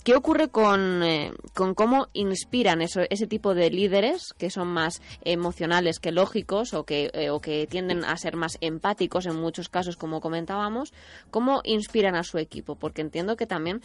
¿qué 0.04 0.16
ocurre 0.16 0.50
con, 0.50 1.04
eh, 1.04 1.32
cómo 1.54 2.08
inspiran 2.14 2.82
eso, 2.82 3.02
ese 3.10 3.28
tipo 3.28 3.54
de 3.54 3.70
líderes 3.70 4.34
que 4.38 4.50
son 4.50 4.68
más 4.68 5.02
emocionales 5.24 6.00
que 6.00 6.12
lógicos 6.12 6.74
o 6.74 6.84
que, 6.84 7.10
eh, 7.14 7.30
o 7.30 7.40
que 7.40 7.68
tienden 7.68 8.06
a 8.06 8.18
ser 8.18 8.36
más 8.36 8.58
empáticos 8.62 9.26
en 9.26 9.36
muchos 9.36 9.70
casos, 9.70 9.98
como 9.98 10.22
comentábamos? 10.22 10.94
¿Cómo 11.30 11.62
inspiran 11.64 12.16
a 12.16 12.24
su 12.24 12.38
equipo? 12.38 12.76
Porque 12.76 13.02
entiendo 13.02 13.38
que 13.38 13.48
también 13.48 13.82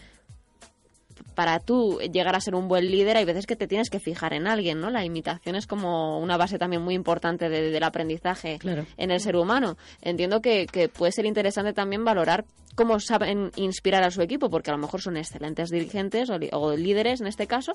para 1.35 1.59
tú 1.61 1.99
llegar 2.13 2.35
a 2.37 2.41
ser 2.41 2.55
un 2.55 2.69
buen 2.69 2.91
líder 2.91 3.17
hay 3.17 3.25
veces 3.25 3.47
que 3.47 3.57
te 3.57 3.67
tienes 3.67 3.91
que 3.91 4.01
fijar 4.01 4.35
en 4.35 4.47
alguien, 4.47 4.81
¿no? 4.81 4.91
La 4.91 5.05
imitación 5.05 5.57
es 5.57 5.67
como 5.67 6.19
una 6.19 6.37
base 6.37 6.59
también 6.59 6.83
muy 6.83 6.95
importante 6.95 7.49
del 7.49 7.83
aprendizaje 7.83 8.59
en 8.97 9.11
el 9.11 9.21
ser 9.21 9.37
humano. 9.37 9.77
Entiendo 10.01 10.41
que, 10.41 10.67
que 10.67 10.89
puede 10.89 11.13
ser 11.13 11.27
interesante 11.27 11.73
también 11.73 12.05
valorar 12.05 12.45
cómo 12.75 13.01
saben 13.01 13.51
inspirar 13.57 14.03
a 14.03 14.11
su 14.11 14.23
equipo, 14.23 14.51
porque 14.51 14.71
a 14.71 14.75
lo 14.75 14.79
mejor 14.79 15.01
son 15.01 15.17
excelentes 15.17 15.71
dirigentes 15.71 16.31
o 16.31 16.77
líderes 16.77 17.21
en 17.21 17.27
este 17.27 17.47
caso, 17.47 17.75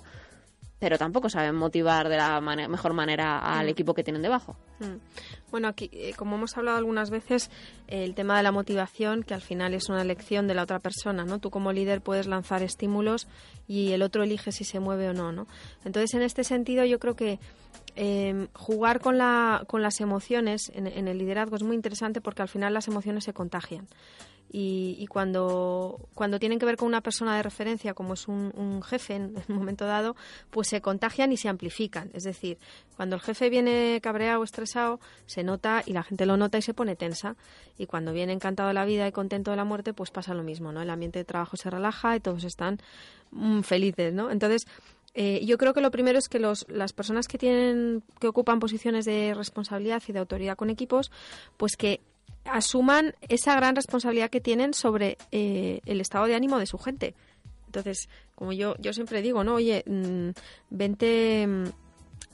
pero 0.80 0.98
tampoco 0.98 1.30
saben 1.30 1.56
motivar 1.56 2.08
de 2.08 2.18
la 2.18 2.40
mejor 2.42 2.94
manera 2.94 3.40
al 3.40 3.66
mm. 3.66 3.70
equipo 3.70 3.94
que 3.94 4.04
tienen 4.04 4.22
debajo. 4.22 4.56
Mm. 4.80 4.98
Bueno, 5.50 5.68
aquí, 5.70 5.90
eh, 5.92 6.14
como 6.16 6.36
hemos 6.36 6.56
hablado 6.58 6.78
algunas 6.78 7.10
veces, 7.10 7.50
el 7.88 8.14
tema 8.14 8.38
de 8.38 8.44
la 8.44 8.52
motivación, 8.52 9.24
que 9.24 9.34
al 9.34 9.42
final 9.42 9.74
es 9.74 9.90
una 9.90 10.02
elección 10.02 10.48
de 10.48 10.54
la 10.54 10.64
otra 10.64 10.80
persona, 10.80 11.26
¿no? 11.26 11.40
Tú 11.40 11.50
como 11.50 11.72
líder 11.72 12.02
puedes 12.02 12.28
lanzar 12.28 12.62
estímulos 12.62 13.28
y 13.68 13.92
el 13.94 14.04
otro 14.04 14.24
elige 14.24 14.52
si 14.52 14.64
se 14.64 14.80
mueve 14.80 15.10
o 15.10 15.14
no, 15.14 15.32
¿no? 15.32 15.48
Entonces, 15.84 16.14
en 16.14 16.22
este 16.22 16.44
sentido, 16.44 16.86
yo 16.86 17.00
creo 17.00 17.16
que 17.16 17.40
eh, 17.96 18.48
jugar 18.54 19.00
con, 19.00 19.18
la, 19.18 19.64
con 19.68 19.82
las 19.82 20.00
emociones 20.00 20.72
en, 20.76 20.86
en, 20.86 21.08
el 21.08 21.18
liderazgo 21.18 21.56
es 21.56 21.64
muy 21.64 21.76
interesante 21.76 22.22
porque 22.22 22.44
al 22.44 22.48
final 22.48 22.74
las 22.74 22.88
emociones 22.88 23.24
se 23.24 23.34
contagian 23.34 23.88
y, 24.50 25.06
cuando, 25.08 26.08
cuando 26.14 26.40
tienen 26.40 26.58
que 26.58 26.66
ver 26.66 26.78
con 26.78 26.88
una 26.88 27.02
persona 27.02 27.36
de 27.36 27.44
referencia, 27.44 27.94
como 27.94 28.14
es 28.14 28.28
un, 28.28 28.82
jefe 28.82 29.16
en, 29.16 29.36
un 29.50 29.56
momento 29.56 29.86
dado, 29.86 30.16
pues 30.50 30.70
se 30.70 30.82
contagian 30.82 31.32
y 31.32 31.38
se 31.38 31.50
amplifican. 31.50 32.10
Es 32.14 32.24
decir, 32.24 32.58
cuando 32.96 33.18
el 33.18 33.22
jefe 33.22 33.50
viene 33.50 34.00
cabreado 34.02 34.42
o 34.42 34.44
estresado, 34.44 35.00
se 35.26 35.44
nota 35.44 35.84
y 35.86 35.94
la 35.94 36.04
gente 36.04 36.26
lo 36.26 36.38
nota 36.38 36.58
y 36.58 36.62
se 36.62 36.74
pone 36.74 36.96
tensa. 36.96 37.36
Y 37.78 37.88
cuando 37.88 38.14
viene 38.14 38.34
encantado 38.34 38.70
de 38.70 38.74
la 38.74 38.86
vida 38.86 39.08
y 39.08 39.12
contento 39.12 39.52
de 39.52 39.58
la 39.58 39.66
muerte, 39.66 39.94
pues 39.94 40.12
pasa 40.12 40.34
lo 40.34 40.44
mismo, 40.44 40.72
¿no? 40.72 40.82
El 40.82 40.90
ambiente 40.90 41.20
de 41.20 41.26
trabajo 41.26 41.58
se 41.58 41.70
relaja 41.70 42.16
y 42.16 42.20
todos 42.22 42.44
están 42.44 42.80
mm, 43.32 43.62
felices, 43.62 44.14
¿no? 44.14 44.32
Entonces, 44.32 44.66
eh, 45.14 45.44
yo 45.46 45.58
creo 45.58 45.74
que 45.74 45.82
lo 45.82 45.92
primero 45.92 46.20
es 46.20 46.30
que 46.30 46.40
los, 46.40 46.66
las 46.70 46.94
personas 46.94 47.28
que 47.28 47.38
tienen 47.38 48.04
que 48.20 48.28
ocupan 48.28 48.60
posiciones 48.60 49.04
de 49.04 49.34
responsabilidad 49.34 50.02
y 50.08 50.14
de 50.14 50.20
autoridad 50.20 50.56
con 50.56 50.70
equipos, 50.70 51.12
pues 51.58 51.76
que 51.76 52.02
asuman 52.50 53.14
esa 53.30 53.56
gran 53.56 53.76
responsabilidad 53.76 54.30
que 54.30 54.42
tienen 54.42 54.74
sobre 54.74 55.18
eh, 55.32 55.82
el 55.86 56.02
estado 56.02 56.26
de 56.26 56.36
ánimo 56.36 56.60
de 56.60 56.66
su 56.66 56.78
gente. 56.78 57.16
Entonces, 57.68 58.10
como 58.36 58.54
yo, 58.54 58.76
yo 58.80 58.94
siempre 58.94 59.22
digo, 59.22 59.44
¿no? 59.44 59.56
Oye, 59.56 59.84
mm, 59.86 60.30
vente, 60.70 61.46
mm, 61.48 61.66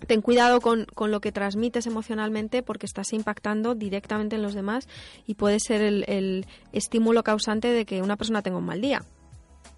ten 0.08 0.22
cuidado 0.22 0.62
con, 0.62 0.86
con, 0.93 1.12
lo 1.12 1.22
que 1.22 1.32
transmites 1.32 1.88
emocionalmente 1.88 2.62
porque 2.63 2.86
estás 2.86 3.13
impactando 3.13 3.75
directamente 3.75 4.36
en 4.36 4.41
los 4.41 4.53
demás 4.53 4.88
y 5.25 5.36
puede 5.36 5.60
ser 5.60 5.82
el, 5.82 6.05
el 6.08 6.46
estímulo 6.72 7.24
causante 7.24 7.70
de 7.70 7.86
que 7.86 8.01
una 8.01 8.15
persona 8.15 8.41
tenga 8.41 8.58
un 8.58 8.65
mal 8.65 8.82
día. 8.82 9.03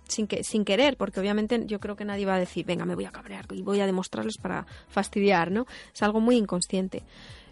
Sin, 0.07 0.27
que, 0.27 0.43
sin 0.43 0.65
querer, 0.65 0.97
porque 0.97 1.19
obviamente 1.19 1.63
yo 1.65 1.79
creo 1.79 1.95
que 1.95 2.05
nadie 2.05 2.27
va 2.27 2.35
a 2.35 2.39
decir, 2.39 2.63
venga, 2.63 2.85
me 2.85 2.93
voy 2.93 3.05
a 3.05 3.11
cabrear 3.11 3.47
y 3.51 3.63
voy 3.63 3.79
a 3.79 3.87
demostrarles 3.87 4.37
para 4.37 4.67
fastidiar, 4.87 5.49
¿no? 5.49 5.65
Es 5.91 6.03
algo 6.03 6.21
muy 6.21 6.37
inconsciente. 6.37 7.01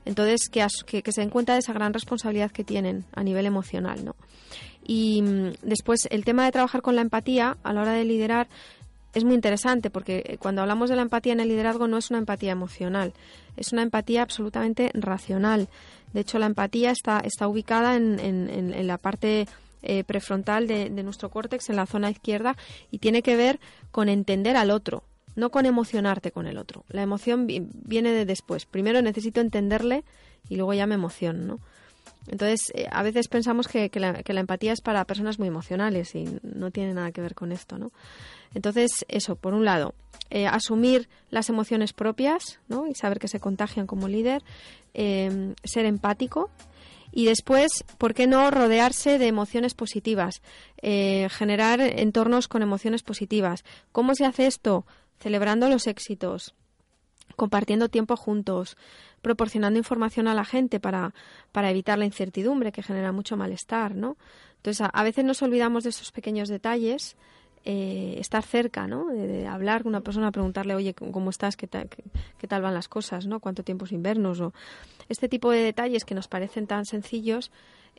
Entonces, 0.05 0.49
que, 0.49 0.67
se 0.69 1.21
den 1.21 1.29
cuenta 1.29 1.53
de 1.53 1.59
esa 1.59 1.73
gran 1.73 1.93
responsabilidad 1.93 2.51
que 2.51 2.63
tienen 2.63 3.05
a 3.13 3.23
nivel 3.23 3.45
emocional, 3.45 4.03
¿no? 4.03 4.15
Y 4.85 5.21
mm, 5.21 5.53
después, 5.61 6.07
el 6.11 6.25
tema 6.25 6.45
de 6.45 6.51
trabajar 6.51 6.81
con 6.81 6.95
la 6.95 7.01
empatía 7.01 7.57
a 7.63 7.73
la 7.73 7.81
hora 7.81 7.93
de 7.93 8.03
liderar 8.03 8.47
es 9.13 9.23
muy 9.23 9.35
interesante 9.35 9.91
porque 9.91 10.37
cuando 10.39 10.61
hablamos 10.61 10.89
de 10.89 10.95
la 10.95 11.03
empatía 11.03 11.33
en 11.33 11.39
el 11.39 11.47
liderazgo 11.47 11.87
no 11.87 11.97
es 11.97 12.09
una 12.09 12.17
empatía 12.17 12.51
emocional, 12.51 13.13
es 13.55 13.71
una 13.71 13.83
empatía 13.83 14.23
absolutamente 14.23 14.89
racional. 14.95 15.69
De 16.13 16.21
hecho, 16.21 16.39
la 16.39 16.47
empatía 16.47 16.89
está, 16.91 17.19
está 17.19 17.47
ubicada 17.47 17.95
en, 17.95 18.19
en, 18.19 18.87
la 18.87 18.97
parte 18.97 19.47
eh, 19.83 20.03
prefrontal 20.03 20.67
de 20.67 20.89
nuestro 21.03 21.29
córtex 21.29 21.69
en 21.69 21.75
la 21.75 21.85
zona 21.85 22.09
izquierda 22.09 22.57
y 22.89 22.97
tiene 22.97 23.21
que 23.21 23.35
ver 23.35 23.59
con 23.91 24.09
entender 24.09 24.57
al 24.57 24.71
otro, 24.71 25.03
no 25.35 25.49
con 25.49 25.65
emocionarte 25.65 26.31
con 26.31 26.47
el 26.47 26.57
otro. 26.57 26.85
La 26.89 27.01
emoción 27.01 27.47
viene 27.47 28.11
de 28.11 28.25
después. 28.25 28.65
Primero 28.65 29.01
necesito 29.01 29.41
entenderle 29.41 30.03
y 30.49 30.55
luego 30.55 30.73
ya 30.73 30.87
me 30.87 30.95
emociono, 30.95 31.45
¿no? 31.45 31.59
Entonces, 32.27 32.71
eh, 32.73 32.87
a 32.89 33.03
veces 33.03 33.27
pensamos 33.27 33.67
que, 33.67 33.89
que, 33.89 33.99
la, 33.99 34.21
empatía 34.27 34.71
es 34.71 34.81
para 34.81 35.03
personas 35.05 35.39
muy 35.39 35.47
emocionales 35.47 36.15
y 36.15 36.39
no 36.41 36.71
tiene 36.71 36.93
nada 36.93 37.11
que 37.11 37.21
ver 37.21 37.35
con 37.35 37.51
esto, 37.51 37.77
¿no? 37.77 37.91
Entonces, 38.53 39.05
eso, 39.09 39.35
por 39.35 39.53
un 39.53 39.65
lado, 39.65 39.93
eh, 40.29 40.47
asumir 40.47 41.09
las 41.31 41.49
emociones 41.49 41.91
propias, 41.91 42.59
¿no? 42.67 42.87
Y 42.87 42.95
saber 42.95 43.19
que 43.19 43.27
se 43.27 43.39
contagian 43.39 43.87
como 43.87 44.07
líder, 44.07 44.41
em, 44.93 45.55
ser 45.63 45.85
empático, 45.85 46.49
y 47.11 47.25
después, 47.25 47.83
¿por 47.99 48.15
qué 48.15 48.25
no 48.25 48.49
rodearse 48.49 49.19
de 49.19 49.27
emociones 49.27 49.75
positivas? 49.75 50.41
Eh, 50.81 51.27
generar 51.29 51.79
entornos 51.79 52.47
con 52.47 52.63
emociones 52.63 53.03
positivas. 53.03 53.63
¿Cómo 53.91 54.15
se 54.15 54.25
hace 54.25 54.47
esto? 54.47 54.85
Celebrando 55.23 55.69
los 55.69 55.87
éxitos, 55.87 56.53
compartiendo 57.37 57.87
tiempo 57.87 58.17
juntos, 58.17 58.75
proporcionando 59.21 59.79
información 59.79 60.27
a 60.27 60.33
la 60.33 60.43
gente 60.43 60.81
para, 60.81 61.13
para 61.53 61.71
evitar 61.71 61.97
la 61.97 62.03
incertidumbre 62.03 62.73
que 62.73 62.83
genera 62.83 63.13
mucho 63.13 63.37
malestar, 63.37 63.95
¿no? 63.95 64.17
Entonces, 64.57 64.85
a, 64.91 65.03
veces 65.03 65.23
nos 65.23 65.41
olvidamos 65.41 65.85
de 65.85 65.91
esos 65.91 66.11
pequeños 66.11 66.49
detalles, 66.49 67.15
eh, 67.63 68.17
estar 68.19 68.43
cerca, 68.43 68.85
¿no? 68.85 69.13
De, 69.13 69.47
hablar 69.47 69.83
con 69.83 69.91
una 69.91 70.01
persona, 70.01 70.29
preguntarle, 70.29 70.75
oye, 70.75 70.93
¿cómo 70.93 71.29
estás? 71.29 71.55
¿Qué, 71.55 71.67
tal, 71.67 71.87
qué, 71.87 72.47
tal 72.49 72.61
van 72.61 72.73
las 72.73 72.89
cosas? 72.89 73.25
¿no? 73.25 73.39
¿Cuánto 73.39 73.63
tiempo 73.63 73.85
sin 73.85 74.03
vernos? 74.03 74.41
O 74.41 74.51
este 75.07 75.29
tipo 75.29 75.51
de 75.51 75.59
detalles 75.59 76.03
que 76.03 76.15
nos 76.15 76.27
parecen 76.27 76.67
tan 76.67 76.83
sencillos, 76.83 77.49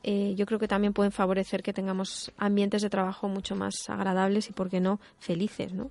eh, 0.02 0.34
yo 0.36 0.44
creo 0.44 0.58
que 0.58 0.68
también 0.68 0.92
pueden 0.92 1.10
favorecer 1.10 1.62
que 1.62 1.72
tengamos 1.72 2.32
ambientes 2.36 2.82
de 2.82 2.90
trabajo 2.90 3.28
mucho 3.28 3.56
más 3.56 3.88
agradables 3.88 4.50
y, 4.50 4.52
¿por 4.52 4.68
qué 4.68 4.80
no?, 4.80 5.00
felices, 5.18 5.72
¿no? 5.72 5.90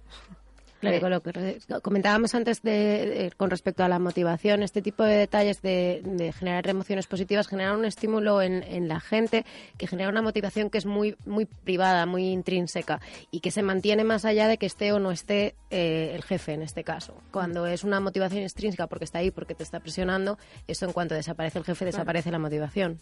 Con 0.99 1.09
lo 1.09 1.21
que 1.21 1.59
comentábamos 1.81 2.35
antes 2.35 2.61
de, 2.61 3.31
con 3.37 3.49
respecto 3.49 3.83
a 3.83 3.87
la 3.87 3.99
motivación, 3.99 4.63
este 4.63 4.81
tipo 4.81 5.03
de 5.03 5.15
detalles 5.15 5.61
de, 5.61 6.33
generar 6.37 6.67
emociones 6.67 7.07
positivas 7.07 7.47
generan 7.47 7.77
un 7.77 7.85
estímulo 7.85 8.41
en, 8.41 8.87
la 8.87 8.99
gente 8.99 9.45
que 9.77 9.87
genera 9.87 10.09
una 10.09 10.21
motivación 10.21 10.69
que 10.69 10.77
es 10.77 10.85
muy, 10.85 11.15
muy 11.25 11.45
privada, 11.45 12.05
muy 12.05 12.31
intrínseca 12.31 12.99
y 13.31 13.39
que 13.39 13.51
se 13.51 13.63
mantiene 13.63 14.03
más 14.03 14.25
allá 14.25 14.47
de 14.47 14.57
que 14.57 14.65
esté 14.65 14.91
o 14.91 14.99
no 14.99 15.11
esté 15.11 15.55
eh, 15.69 16.11
el 16.13 16.23
jefe 16.23 16.53
en 16.53 16.61
este 16.61 16.83
caso. 16.83 17.15
Cuando 17.31 17.65
es 17.65 17.83
una 17.83 17.99
motivación 17.99 18.43
extrínseca 18.43 18.87
porque 18.87 19.05
está 19.05 19.19
ahí, 19.19 19.31
porque 19.31 19.55
te 19.55 19.63
está 19.63 19.79
presionando, 19.79 20.37
eso 20.67 20.85
en 20.85 20.91
cuanto 20.91 21.15
desaparece 21.15 21.59
el 21.59 21.65
jefe, 21.65 21.85
desaparece 21.85 22.31
la 22.31 22.39
motivación 22.39 22.99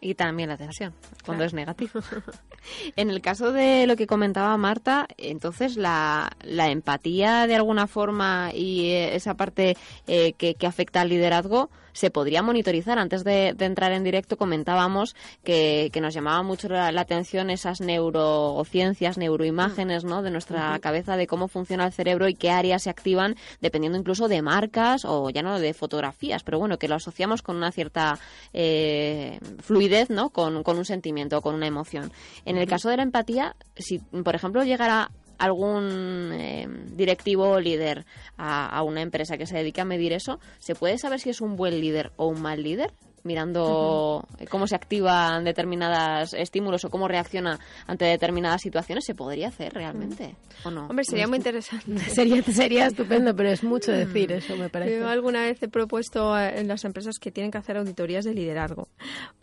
y 0.00 0.14
también 0.14 0.48
la 0.48 0.56
tensión, 0.56 0.94
cuando 1.24 1.44
es 1.44 1.54
negativo. 1.54 2.00
en 2.96 3.10
el 3.10 3.20
caso 3.20 3.52
de 3.52 3.86
lo 3.86 3.96
que 3.96 4.06
comentaba 4.06 4.56
Marta, 4.56 5.06
entonces 5.16 5.76
la, 5.76 6.30
la 6.42 6.70
empatía 6.70 7.46
de 7.46 7.56
alguna 7.56 7.86
forma 7.86 8.50
y 8.54 8.90
eh, 8.90 9.14
esa 9.14 9.34
parte 9.34 9.76
eh, 10.06 10.32
que, 10.34 10.54
que 10.54 10.66
afecta 10.66 11.02
al 11.02 11.08
liderazgo 11.08 11.70
se 12.00 12.10
podría 12.10 12.42
monitorizar. 12.42 12.98
Antes 12.98 13.24
de, 13.24 13.54
entrar 13.58 13.92
en 13.92 14.04
directo 14.04 14.38
comentábamos 14.38 15.14
que, 15.44 15.90
nos 16.00 16.14
llamaba 16.14 16.42
mucho 16.42 16.66
la, 16.70 16.88
atención 16.98 17.50
esas 17.50 17.82
neurociencias, 17.82 19.18
neuroimágenes 19.18 20.04
¿no? 20.04 20.22
de 20.22 20.30
nuestra 20.30 20.78
cabeza, 20.78 21.18
de 21.18 21.26
cómo 21.26 21.46
funciona 21.46 21.84
el 21.84 21.92
cerebro 21.92 22.26
y 22.26 22.34
qué 22.34 22.50
áreas 22.50 22.84
se 22.84 22.90
activan 22.90 23.36
dependiendo 23.60 23.98
incluso 23.98 24.28
de 24.28 24.40
marcas 24.40 25.04
o 25.04 25.28
ya 25.28 25.42
no 25.42 25.60
de 25.60 25.74
fotografías, 25.74 26.42
pero 26.42 26.58
bueno, 26.58 26.78
que 26.78 26.88
lo 26.88 26.94
asociamos 26.94 27.42
con 27.42 27.56
una 27.56 27.70
cierta 27.70 28.18
eh, 28.54 29.38
fluidez, 29.58 30.08
¿no? 30.08 30.30
Con, 30.30 30.62
con 30.62 30.78
un 30.78 30.86
sentimiento, 30.86 31.42
con 31.42 31.54
una 31.54 31.66
emoción. 31.66 32.12
En 32.46 32.56
el 32.56 32.66
caso 32.66 32.88
de 32.88 32.96
la 32.96 33.02
empatía, 33.02 33.56
si 33.76 33.98
por 33.98 34.34
ejemplo 34.34 34.64
llegara 34.64 35.10
algún 35.40 36.32
eh, 36.32 36.68
directivo 36.92 37.48
o 37.50 37.60
líder 37.60 38.04
a, 38.36 38.82
una 38.82 39.00
empresa 39.00 39.36
que 39.36 39.46
se 39.46 39.56
dedique 39.56 39.80
a 39.80 39.84
medir 39.84 40.12
eso, 40.12 40.38
¿se 40.58 40.74
puede 40.74 40.98
saber 40.98 41.18
si 41.18 41.30
es 41.30 41.40
un 41.40 41.56
buen 41.56 41.80
líder 41.80 42.12
o 42.16 42.28
un 42.28 42.40
mal 42.40 42.62
líder? 42.62 42.92
mirando 43.22 44.26
cómo 44.48 44.66
se 44.66 44.74
activan 44.74 45.44
determinados 45.44 46.32
estímulos 46.32 46.86
o 46.86 46.88
cómo 46.88 47.06
reacciona 47.06 47.58
ante 47.86 48.06
determinadas 48.06 48.62
situaciones, 48.62 49.04
¿se 49.04 49.14
podría 49.14 49.48
hacer 49.48 49.74
realmente? 49.74 50.36
¿O 50.64 50.70
no? 50.70 50.86
Hombre, 50.86 51.04
sería 51.04 51.28
muy 51.28 51.36
interesante. 51.36 51.98
sería, 52.10 52.42
sería 52.42 52.86
estupendo, 52.86 53.36
pero 53.36 53.50
es 53.50 53.62
mucho 53.62 53.92
decir 53.92 54.32
eso, 54.32 54.56
me 54.56 54.70
parece. 54.70 55.00
Yo 55.00 55.06
alguna 55.06 55.42
vez 55.42 55.62
he 55.62 55.68
propuesto 55.68 56.38
en 56.38 56.66
las 56.66 56.82
empresas 56.86 57.18
que 57.18 57.30
tienen 57.30 57.50
que 57.50 57.58
hacer 57.58 57.76
auditorías 57.76 58.24
de 58.24 58.32
liderazgo 58.32 58.88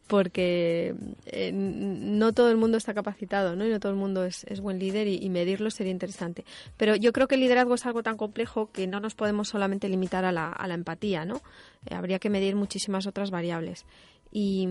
porque 0.08 0.96
eh, 1.26 1.52
no 1.54 2.34
todo 2.34 2.50
el 2.50 2.58
mundo 2.58 2.78
está 2.78 2.94
capacitado, 2.94 3.56
¿no? 3.56 3.66
Y 3.66 3.70
no 3.70 3.80
todo 3.80 3.92
el 3.92 3.98
mundo 3.98 4.24
es, 4.24 4.46
buen 4.62 4.80
líder 4.80 5.08
y, 5.08 5.30
medirlo 5.30 5.70
sería 5.70 5.92
interesante. 5.92 6.46
Pero 6.78 6.96
yo 6.96 7.14
creo 7.14 7.28
que 7.28 7.36
el 7.36 7.42
liderazgo 7.42 7.76
es 7.76 7.86
algo 7.86 8.04
tan 8.04 8.18
complejo 8.18 8.72
que 8.72 8.88
no 8.88 9.00
nos 9.00 9.16
podemos 9.16 9.50
solamente 9.50 9.90
limitar 9.90 10.26
a 10.26 10.32
la, 10.32 10.74
empatía, 10.74 11.26
¿no? 11.26 11.42
Eh, 11.86 11.96
habría 11.96 12.20
que 12.20 12.30
medir 12.30 12.56
muchísimas 12.56 13.06
otras 13.06 13.30
variables. 13.30 13.86
Y, 14.32 14.68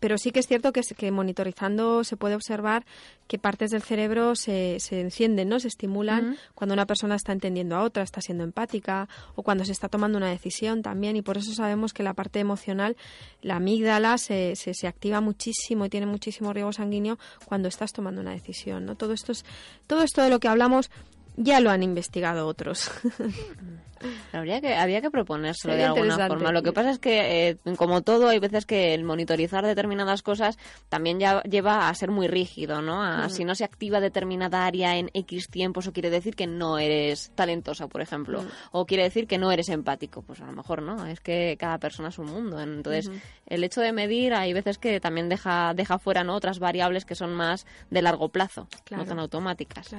pero 0.00 0.18
sí 0.18 0.32
que 0.32 0.40
es 0.40 0.46
cierto 0.46 0.72
que, 0.72 0.80
que 0.80 1.10
monitorizando 1.10 2.02
se 2.04 2.16
puede 2.16 2.34
observar 2.34 2.84
que 3.28 3.38
partes 3.38 3.70
del 3.70 3.82
cerebro 3.82 4.34
se, 4.34 4.80
se 4.80 5.00
encienden, 5.00 5.48
¿no? 5.48 5.60
Se 5.60 5.68
estimulan 5.68 6.36
cuando 6.54 6.72
una 6.72 6.86
persona 6.86 7.14
está 7.14 7.32
entendiendo 7.32 7.76
a 7.76 7.82
otra, 7.82 8.02
está 8.02 8.20
siendo 8.20 8.42
empática 8.42 9.08
o 9.36 9.42
cuando 9.42 9.64
se 9.64 9.72
está 9.72 9.88
tomando 9.88 10.18
una 10.18 10.30
decisión 10.30 10.82
también 10.82 11.16
y 11.16 11.22
por 11.22 11.36
eso 11.36 11.52
sabemos 11.52 11.92
que 11.92 12.02
la 12.02 12.14
parte 12.14 12.40
emocional, 12.40 12.96
la 13.42 13.56
amígdala 13.56 14.18
se, 14.18 14.56
se, 14.56 14.74
se 14.74 14.88
activa 14.88 15.20
muchísimo 15.20 15.84
y 15.84 15.90
tiene 15.90 16.06
muchísimo 16.06 16.52
riego 16.52 16.72
sanguíneo 16.72 17.18
cuando 17.44 17.68
estás 17.68 17.92
tomando 17.92 18.20
una 18.20 18.32
decisión, 18.32 18.86
¿no? 18.86 18.96
Todo 18.96 19.12
esto 19.12 19.32
es, 19.32 19.44
todo 19.86 20.02
esto 20.02 20.22
de 20.22 20.30
lo 20.30 20.40
que 20.40 20.48
hablamos 20.48 20.90
ya 21.36 21.60
lo 21.60 21.70
han 21.70 21.82
investigado 21.82 22.46
otros. 22.46 22.90
Habría 24.32 24.60
que, 24.60 24.74
había 24.74 25.00
que 25.00 25.10
proponérselo 25.10 25.74
de 25.74 25.84
alguna 25.84 26.26
forma. 26.26 26.52
Lo 26.52 26.62
que 26.62 26.72
pasa 26.72 26.90
es 26.90 26.98
que, 26.98 27.48
eh, 27.50 27.58
como 27.76 28.02
todo, 28.02 28.28
hay 28.28 28.38
veces 28.38 28.66
que 28.66 28.94
el 28.94 29.04
monitorizar 29.04 29.64
determinadas 29.64 30.22
cosas 30.22 30.58
también 30.88 31.18
ya 31.20 31.42
lleva 31.42 31.88
a 31.88 31.94
ser 31.94 32.10
muy 32.10 32.28
rígido, 32.28 32.82
¿no? 32.82 33.02
A, 33.02 33.28
Si 33.28 33.44
no 33.44 33.54
se 33.54 33.64
activa 33.64 34.00
determinada 34.00 34.64
área 34.64 34.96
en 34.96 35.10
X 35.14 35.48
tiempo, 35.48 35.80
eso 35.80 35.92
quiere 35.92 36.10
decir 36.10 36.34
que 36.34 36.46
no 36.46 36.78
eres 36.78 37.32
talentosa, 37.34 37.88
por 37.88 38.00
ejemplo. 38.00 38.44
O 38.72 38.86
quiere 38.86 39.02
decir 39.04 39.26
que 39.26 39.38
no 39.38 39.52
eres 39.52 39.68
empático. 39.68 40.22
Pues 40.22 40.40
a 40.40 40.46
lo 40.46 40.52
mejor 40.52 40.82
no. 40.82 41.06
Es 41.06 41.20
que 41.20 41.56
cada 41.58 41.78
persona 41.78 42.08
es 42.08 42.18
un 42.18 42.26
mundo. 42.26 42.60
Entonces, 42.60 43.10
el 43.46 43.64
hecho 43.64 43.80
de 43.80 43.92
medir, 43.92 44.34
hay 44.34 44.52
veces 44.52 44.78
que 44.78 45.00
también 45.00 45.28
deja, 45.28 45.74
deja 45.74 45.98
fuera 45.98 46.24
¿no? 46.24 46.34
otras 46.34 46.58
variables 46.58 47.04
que 47.04 47.14
son 47.14 47.34
más 47.34 47.66
de 47.90 48.02
largo 48.02 48.28
plazo, 48.30 48.68
no 48.90 49.04
tan 49.04 49.18
automáticas. 49.18 49.94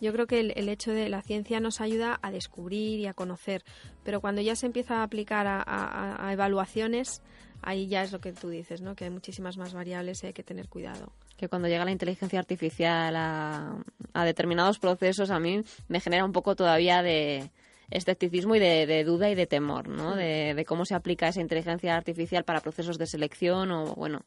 Yo 0.00 0.12
creo 0.12 0.26
que 0.26 0.40
el, 0.40 0.52
el 0.56 0.68
hecho 0.68 0.92
de 0.92 1.08
la 1.08 1.22
ciencia 1.22 1.60
nos 1.60 1.80
ayuda 1.80 2.18
a 2.22 2.30
descubrir 2.30 3.00
y 3.00 3.06
a 3.06 3.14
conocer, 3.20 3.62
pero 4.02 4.22
cuando 4.22 4.40
ya 4.40 4.56
se 4.56 4.64
empieza 4.64 5.00
a 5.00 5.02
aplicar 5.02 5.46
a, 5.46 6.30
evaluaciones, 6.32 7.20
ahí 7.60 7.86
ya 7.86 8.02
es 8.02 8.12
lo 8.12 8.20
que 8.20 8.32
tú 8.32 8.48
dices, 8.48 8.80
¿no? 8.80 8.94
Que 8.94 9.04
hay 9.04 9.10
muchísimas 9.10 9.58
más 9.58 9.74
variables 9.74 10.24
y 10.24 10.28
hay 10.28 10.32
que 10.32 10.42
tener 10.42 10.70
cuidado. 10.70 11.12
Que 11.36 11.50
cuando 11.50 11.68
llega 11.68 11.84
la 11.84 11.90
inteligencia 11.90 12.38
artificial 12.38 13.14
a, 13.14 14.24
determinados 14.24 14.78
procesos, 14.78 15.30
a 15.30 15.38
mí 15.38 15.62
me 15.88 16.00
genera 16.00 16.24
un 16.24 16.32
poco 16.32 16.56
todavía 16.56 17.02
de 17.02 17.50
escepticismo 17.90 18.54
y 18.54 18.58
de, 18.58 19.04
duda 19.04 19.28
y 19.28 19.34
de 19.34 19.46
temor, 19.46 19.88
¿no? 19.88 20.16
De, 20.16 20.54
de, 20.54 20.64
cómo 20.64 20.86
se 20.86 20.94
aplica 20.94 21.28
esa 21.28 21.42
inteligencia 21.42 21.94
artificial 21.94 22.44
para 22.44 22.60
procesos 22.60 22.96
de 22.96 23.06
selección 23.06 23.70
o, 23.70 23.94
bueno, 23.96 24.22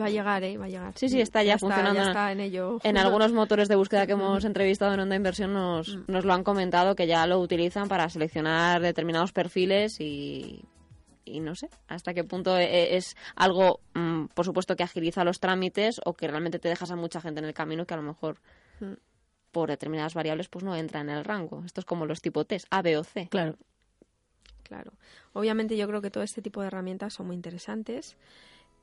Va 0.00 0.06
a 0.06 0.10
llegar, 0.10 0.42
¿eh? 0.44 0.56
Va 0.56 0.66
a 0.66 0.68
llegar. 0.68 0.92
Sí, 0.96 1.08
sí, 1.08 1.20
está 1.20 1.42
ya, 1.42 1.58
funcionando. 1.58 2.00
Está, 2.00 2.32
en 2.32 2.40
ello. 2.40 2.78
En 2.82 2.96
algunos 2.96 3.32
motores 3.32 3.68
de 3.68 3.76
búsqueda 3.76 4.06
que 4.06 4.12
hemos 4.14 4.44
entrevistado 4.44 4.94
en 4.94 5.00
Onda 5.00 5.16
Inversión 5.16 5.52
nos, 5.52 5.96
mm. 5.96 6.04
nos 6.08 6.24
lo 6.24 6.32
han 6.32 6.44
comentado 6.44 6.94
que 6.94 7.06
ya 7.06 7.26
lo 7.26 7.38
utilizan 7.40 7.88
para 7.88 8.08
seleccionar 8.08 8.80
determinados 8.80 9.32
perfiles 9.32 10.00
y, 10.00 10.64
y 11.24 11.40
no 11.40 11.54
sé 11.54 11.68
hasta 11.88 12.14
qué 12.14 12.24
punto 12.24 12.56
e, 12.58 12.64
e, 12.64 12.96
es 12.96 13.16
algo, 13.36 13.80
mm, 13.94 14.26
por 14.34 14.44
supuesto, 14.44 14.76
que 14.76 14.82
agiliza 14.82 15.24
los 15.24 15.40
trámites 15.40 16.00
o 16.04 16.14
que 16.14 16.28
realmente 16.28 16.58
te 16.58 16.68
dejas 16.68 16.90
a 16.90 16.96
mucha 16.96 17.20
gente 17.20 17.40
en 17.40 17.46
el 17.46 17.54
camino 17.54 17.86
que 17.86 17.94
a 17.94 17.98
lo 17.98 18.02
mejor 18.02 18.38
mm. 18.80 18.92
por 19.52 19.70
determinadas 19.70 20.14
variables 20.14 20.48
pues 20.48 20.64
no 20.64 20.74
entra 20.76 21.00
en 21.00 21.10
el 21.10 21.24
rango. 21.24 21.62
Esto 21.64 21.80
es 21.80 21.84
como 21.84 22.06
los 22.06 22.20
tipo 22.20 22.44
test, 22.44 22.66
A, 22.70 22.82
B 22.82 22.96
o 22.96 23.04
C. 23.04 23.28
Claro. 23.30 23.56
Claro. 24.62 24.92
Obviamente 25.34 25.76
yo 25.76 25.86
creo 25.86 26.00
que 26.00 26.10
todo 26.10 26.24
este 26.24 26.40
tipo 26.40 26.60
de 26.60 26.68
herramientas 26.68 27.12
son 27.12 27.26
muy 27.26 27.36
interesantes 27.36 28.16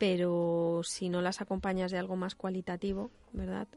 pero 0.01 0.81
si 0.83 1.09
no 1.09 1.21
las 1.21 1.41
acompañas 1.41 1.91
de 1.91 1.99
algo 1.99 2.15
más 2.15 2.33
cualitativo, 2.33 3.11
¿verdad? 3.33 3.67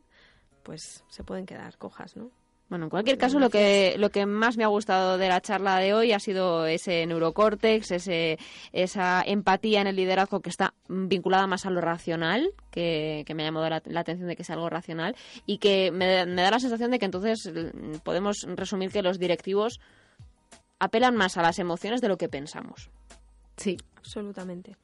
Pues 0.63 1.05
se 1.11 1.23
pueden 1.23 1.45
quedar 1.45 1.77
cojas, 1.77 2.17
¿no? 2.17 2.31
Bueno, 2.71 2.87
en 2.87 2.91
cualquier 2.91 3.19
caso, 3.19 3.39
lo 3.39 3.51
que, 3.51 3.97
lo 3.99 4.09
que 4.09 4.25
más 4.25 4.57
me 4.57 4.65
ha 4.65 4.69
gustado 4.69 5.19
de 5.19 5.29
la 5.29 5.43
charla 5.43 5.77
de 5.77 5.93
hoy 5.93 6.13
ha 6.13 6.19
sido 6.19 6.65
ese 6.65 7.05
neurocórtex, 7.05 7.91
ese, 7.91 8.39
esa 8.73 9.23
empatía 9.23 9.83
en 9.83 9.87
el 9.87 9.97
liderazgo 9.97 10.41
que 10.41 10.49
está 10.49 10.73
vinculada 10.89 11.47
más 11.47 11.67
a 11.67 11.71
lo 11.71 11.83
racional, 11.83 12.55
que, 12.71 13.27
me 13.35 13.43
ha 13.43 13.47
llamado 13.49 13.69
la, 13.69 14.01
atención 14.01 14.27
de 14.27 14.35
que 14.35 14.45
es 14.45 14.51
algo 14.51 14.71
racional, 14.71 15.17
y 15.45 15.59
que 15.59 15.91
me, 15.91 16.25
me 16.25 16.41
da 16.41 16.53
la 16.53 16.59
sensación 16.59 16.91
de 16.91 16.99
que 16.99 17.05
entonces 17.05 17.53
mm, 17.53 17.97
podemos 18.03 18.47
resumir 18.49 18.91
que 18.91 19.03
los 19.03 19.19
directivos 19.19 19.79
apelan 20.79 21.17
más 21.17 21.37
a 21.37 21.43
las 21.43 21.59
emociones 21.59 22.01
de 22.01 22.09
lo 22.09 22.17
que 22.17 22.31
pensamos. 22.31 22.89
Sí, 23.59 23.77
absolutamente. 23.99 24.75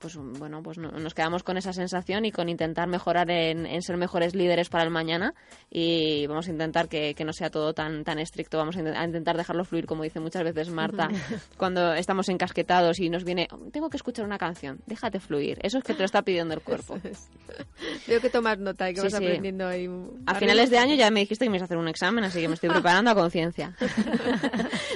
Pues 0.00 0.16
bueno, 0.16 0.62
pues 0.62 0.78
nos 0.78 1.12
quedamos 1.12 1.42
con 1.42 1.58
esa 1.58 1.74
sensación 1.74 2.24
y 2.24 2.32
con 2.32 2.48
intentar 2.48 2.88
mejorar 2.88 3.30
en, 3.30 3.82
ser 3.82 3.98
mejores 3.98 4.34
líderes 4.34 4.70
para 4.70 4.82
el 4.82 4.90
mañana 4.90 5.34
y 5.70 6.26
vamos 6.26 6.48
a 6.48 6.50
intentar 6.50 6.88
que, 6.88 7.14
no 7.24 7.34
sea 7.34 7.50
todo 7.50 7.74
tan, 7.74 8.02
tan 8.02 8.18
estricto, 8.18 8.56
vamos 8.56 8.76
a, 8.76 9.04
intentar 9.04 9.36
dejarlo 9.36 9.64
fluir, 9.64 9.84
como 9.84 10.02
dice 10.02 10.18
muchas 10.18 10.42
veces 10.42 10.70
Marta, 10.70 11.10
cuando 11.58 11.92
estamos 11.92 12.30
encasquetados 12.30 12.98
y 12.98 13.10
nos 13.10 13.24
viene, 13.24 13.46
tengo 13.72 13.90
que 13.90 13.98
escuchar 13.98 14.24
una 14.24 14.38
canción, 14.38 14.80
déjate 14.86 15.20
fluir, 15.20 15.58
eso 15.62 15.76
es 15.76 15.84
que 15.84 15.92
te 15.92 15.98
lo 15.98 16.06
está 16.06 16.22
pidiendo 16.22 16.54
el 16.54 16.60
cuerpo. 16.62 16.98
Tengo 18.06 18.20
que 18.20 18.30
tomar 18.30 18.58
nota 18.58 18.88
y 18.90 18.94
que 18.94 19.00
vas 19.00 19.14
aprendiendo 19.14 19.66
ahí. 19.66 19.88
A 20.26 20.34
finales 20.36 20.70
de 20.70 20.78
año 20.78 20.94
ya 20.94 21.10
me 21.10 21.20
dijiste 21.20 21.44
que 21.44 21.50
me 21.50 21.56
ibas 21.56 21.62
a 21.62 21.64
hacer 21.66 21.76
un 21.76 21.88
examen, 21.88 22.24
así 22.24 22.40
que 22.40 22.48
me 22.48 22.54
estoy 22.54 22.70
preparando 22.70 23.10
a 23.10 23.14
conciencia. 23.14 23.76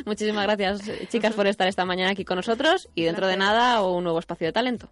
Muchísimas 0.07 0.45
gracias, 0.45 0.81
chicas, 1.09 1.35
por 1.35 1.47
estar 1.47 1.67
esta 1.67 1.85
mañana 1.85 2.12
aquí 2.12 2.25
con 2.25 2.37
nosotros 2.37 2.88
y 2.95 3.05
dentro 3.05 3.27
de 3.27 3.37
nada 3.37 3.83
un 3.83 4.05
nuevo 4.05 4.19
espacio 4.19 4.47
de 4.47 4.53
talento. 4.53 4.88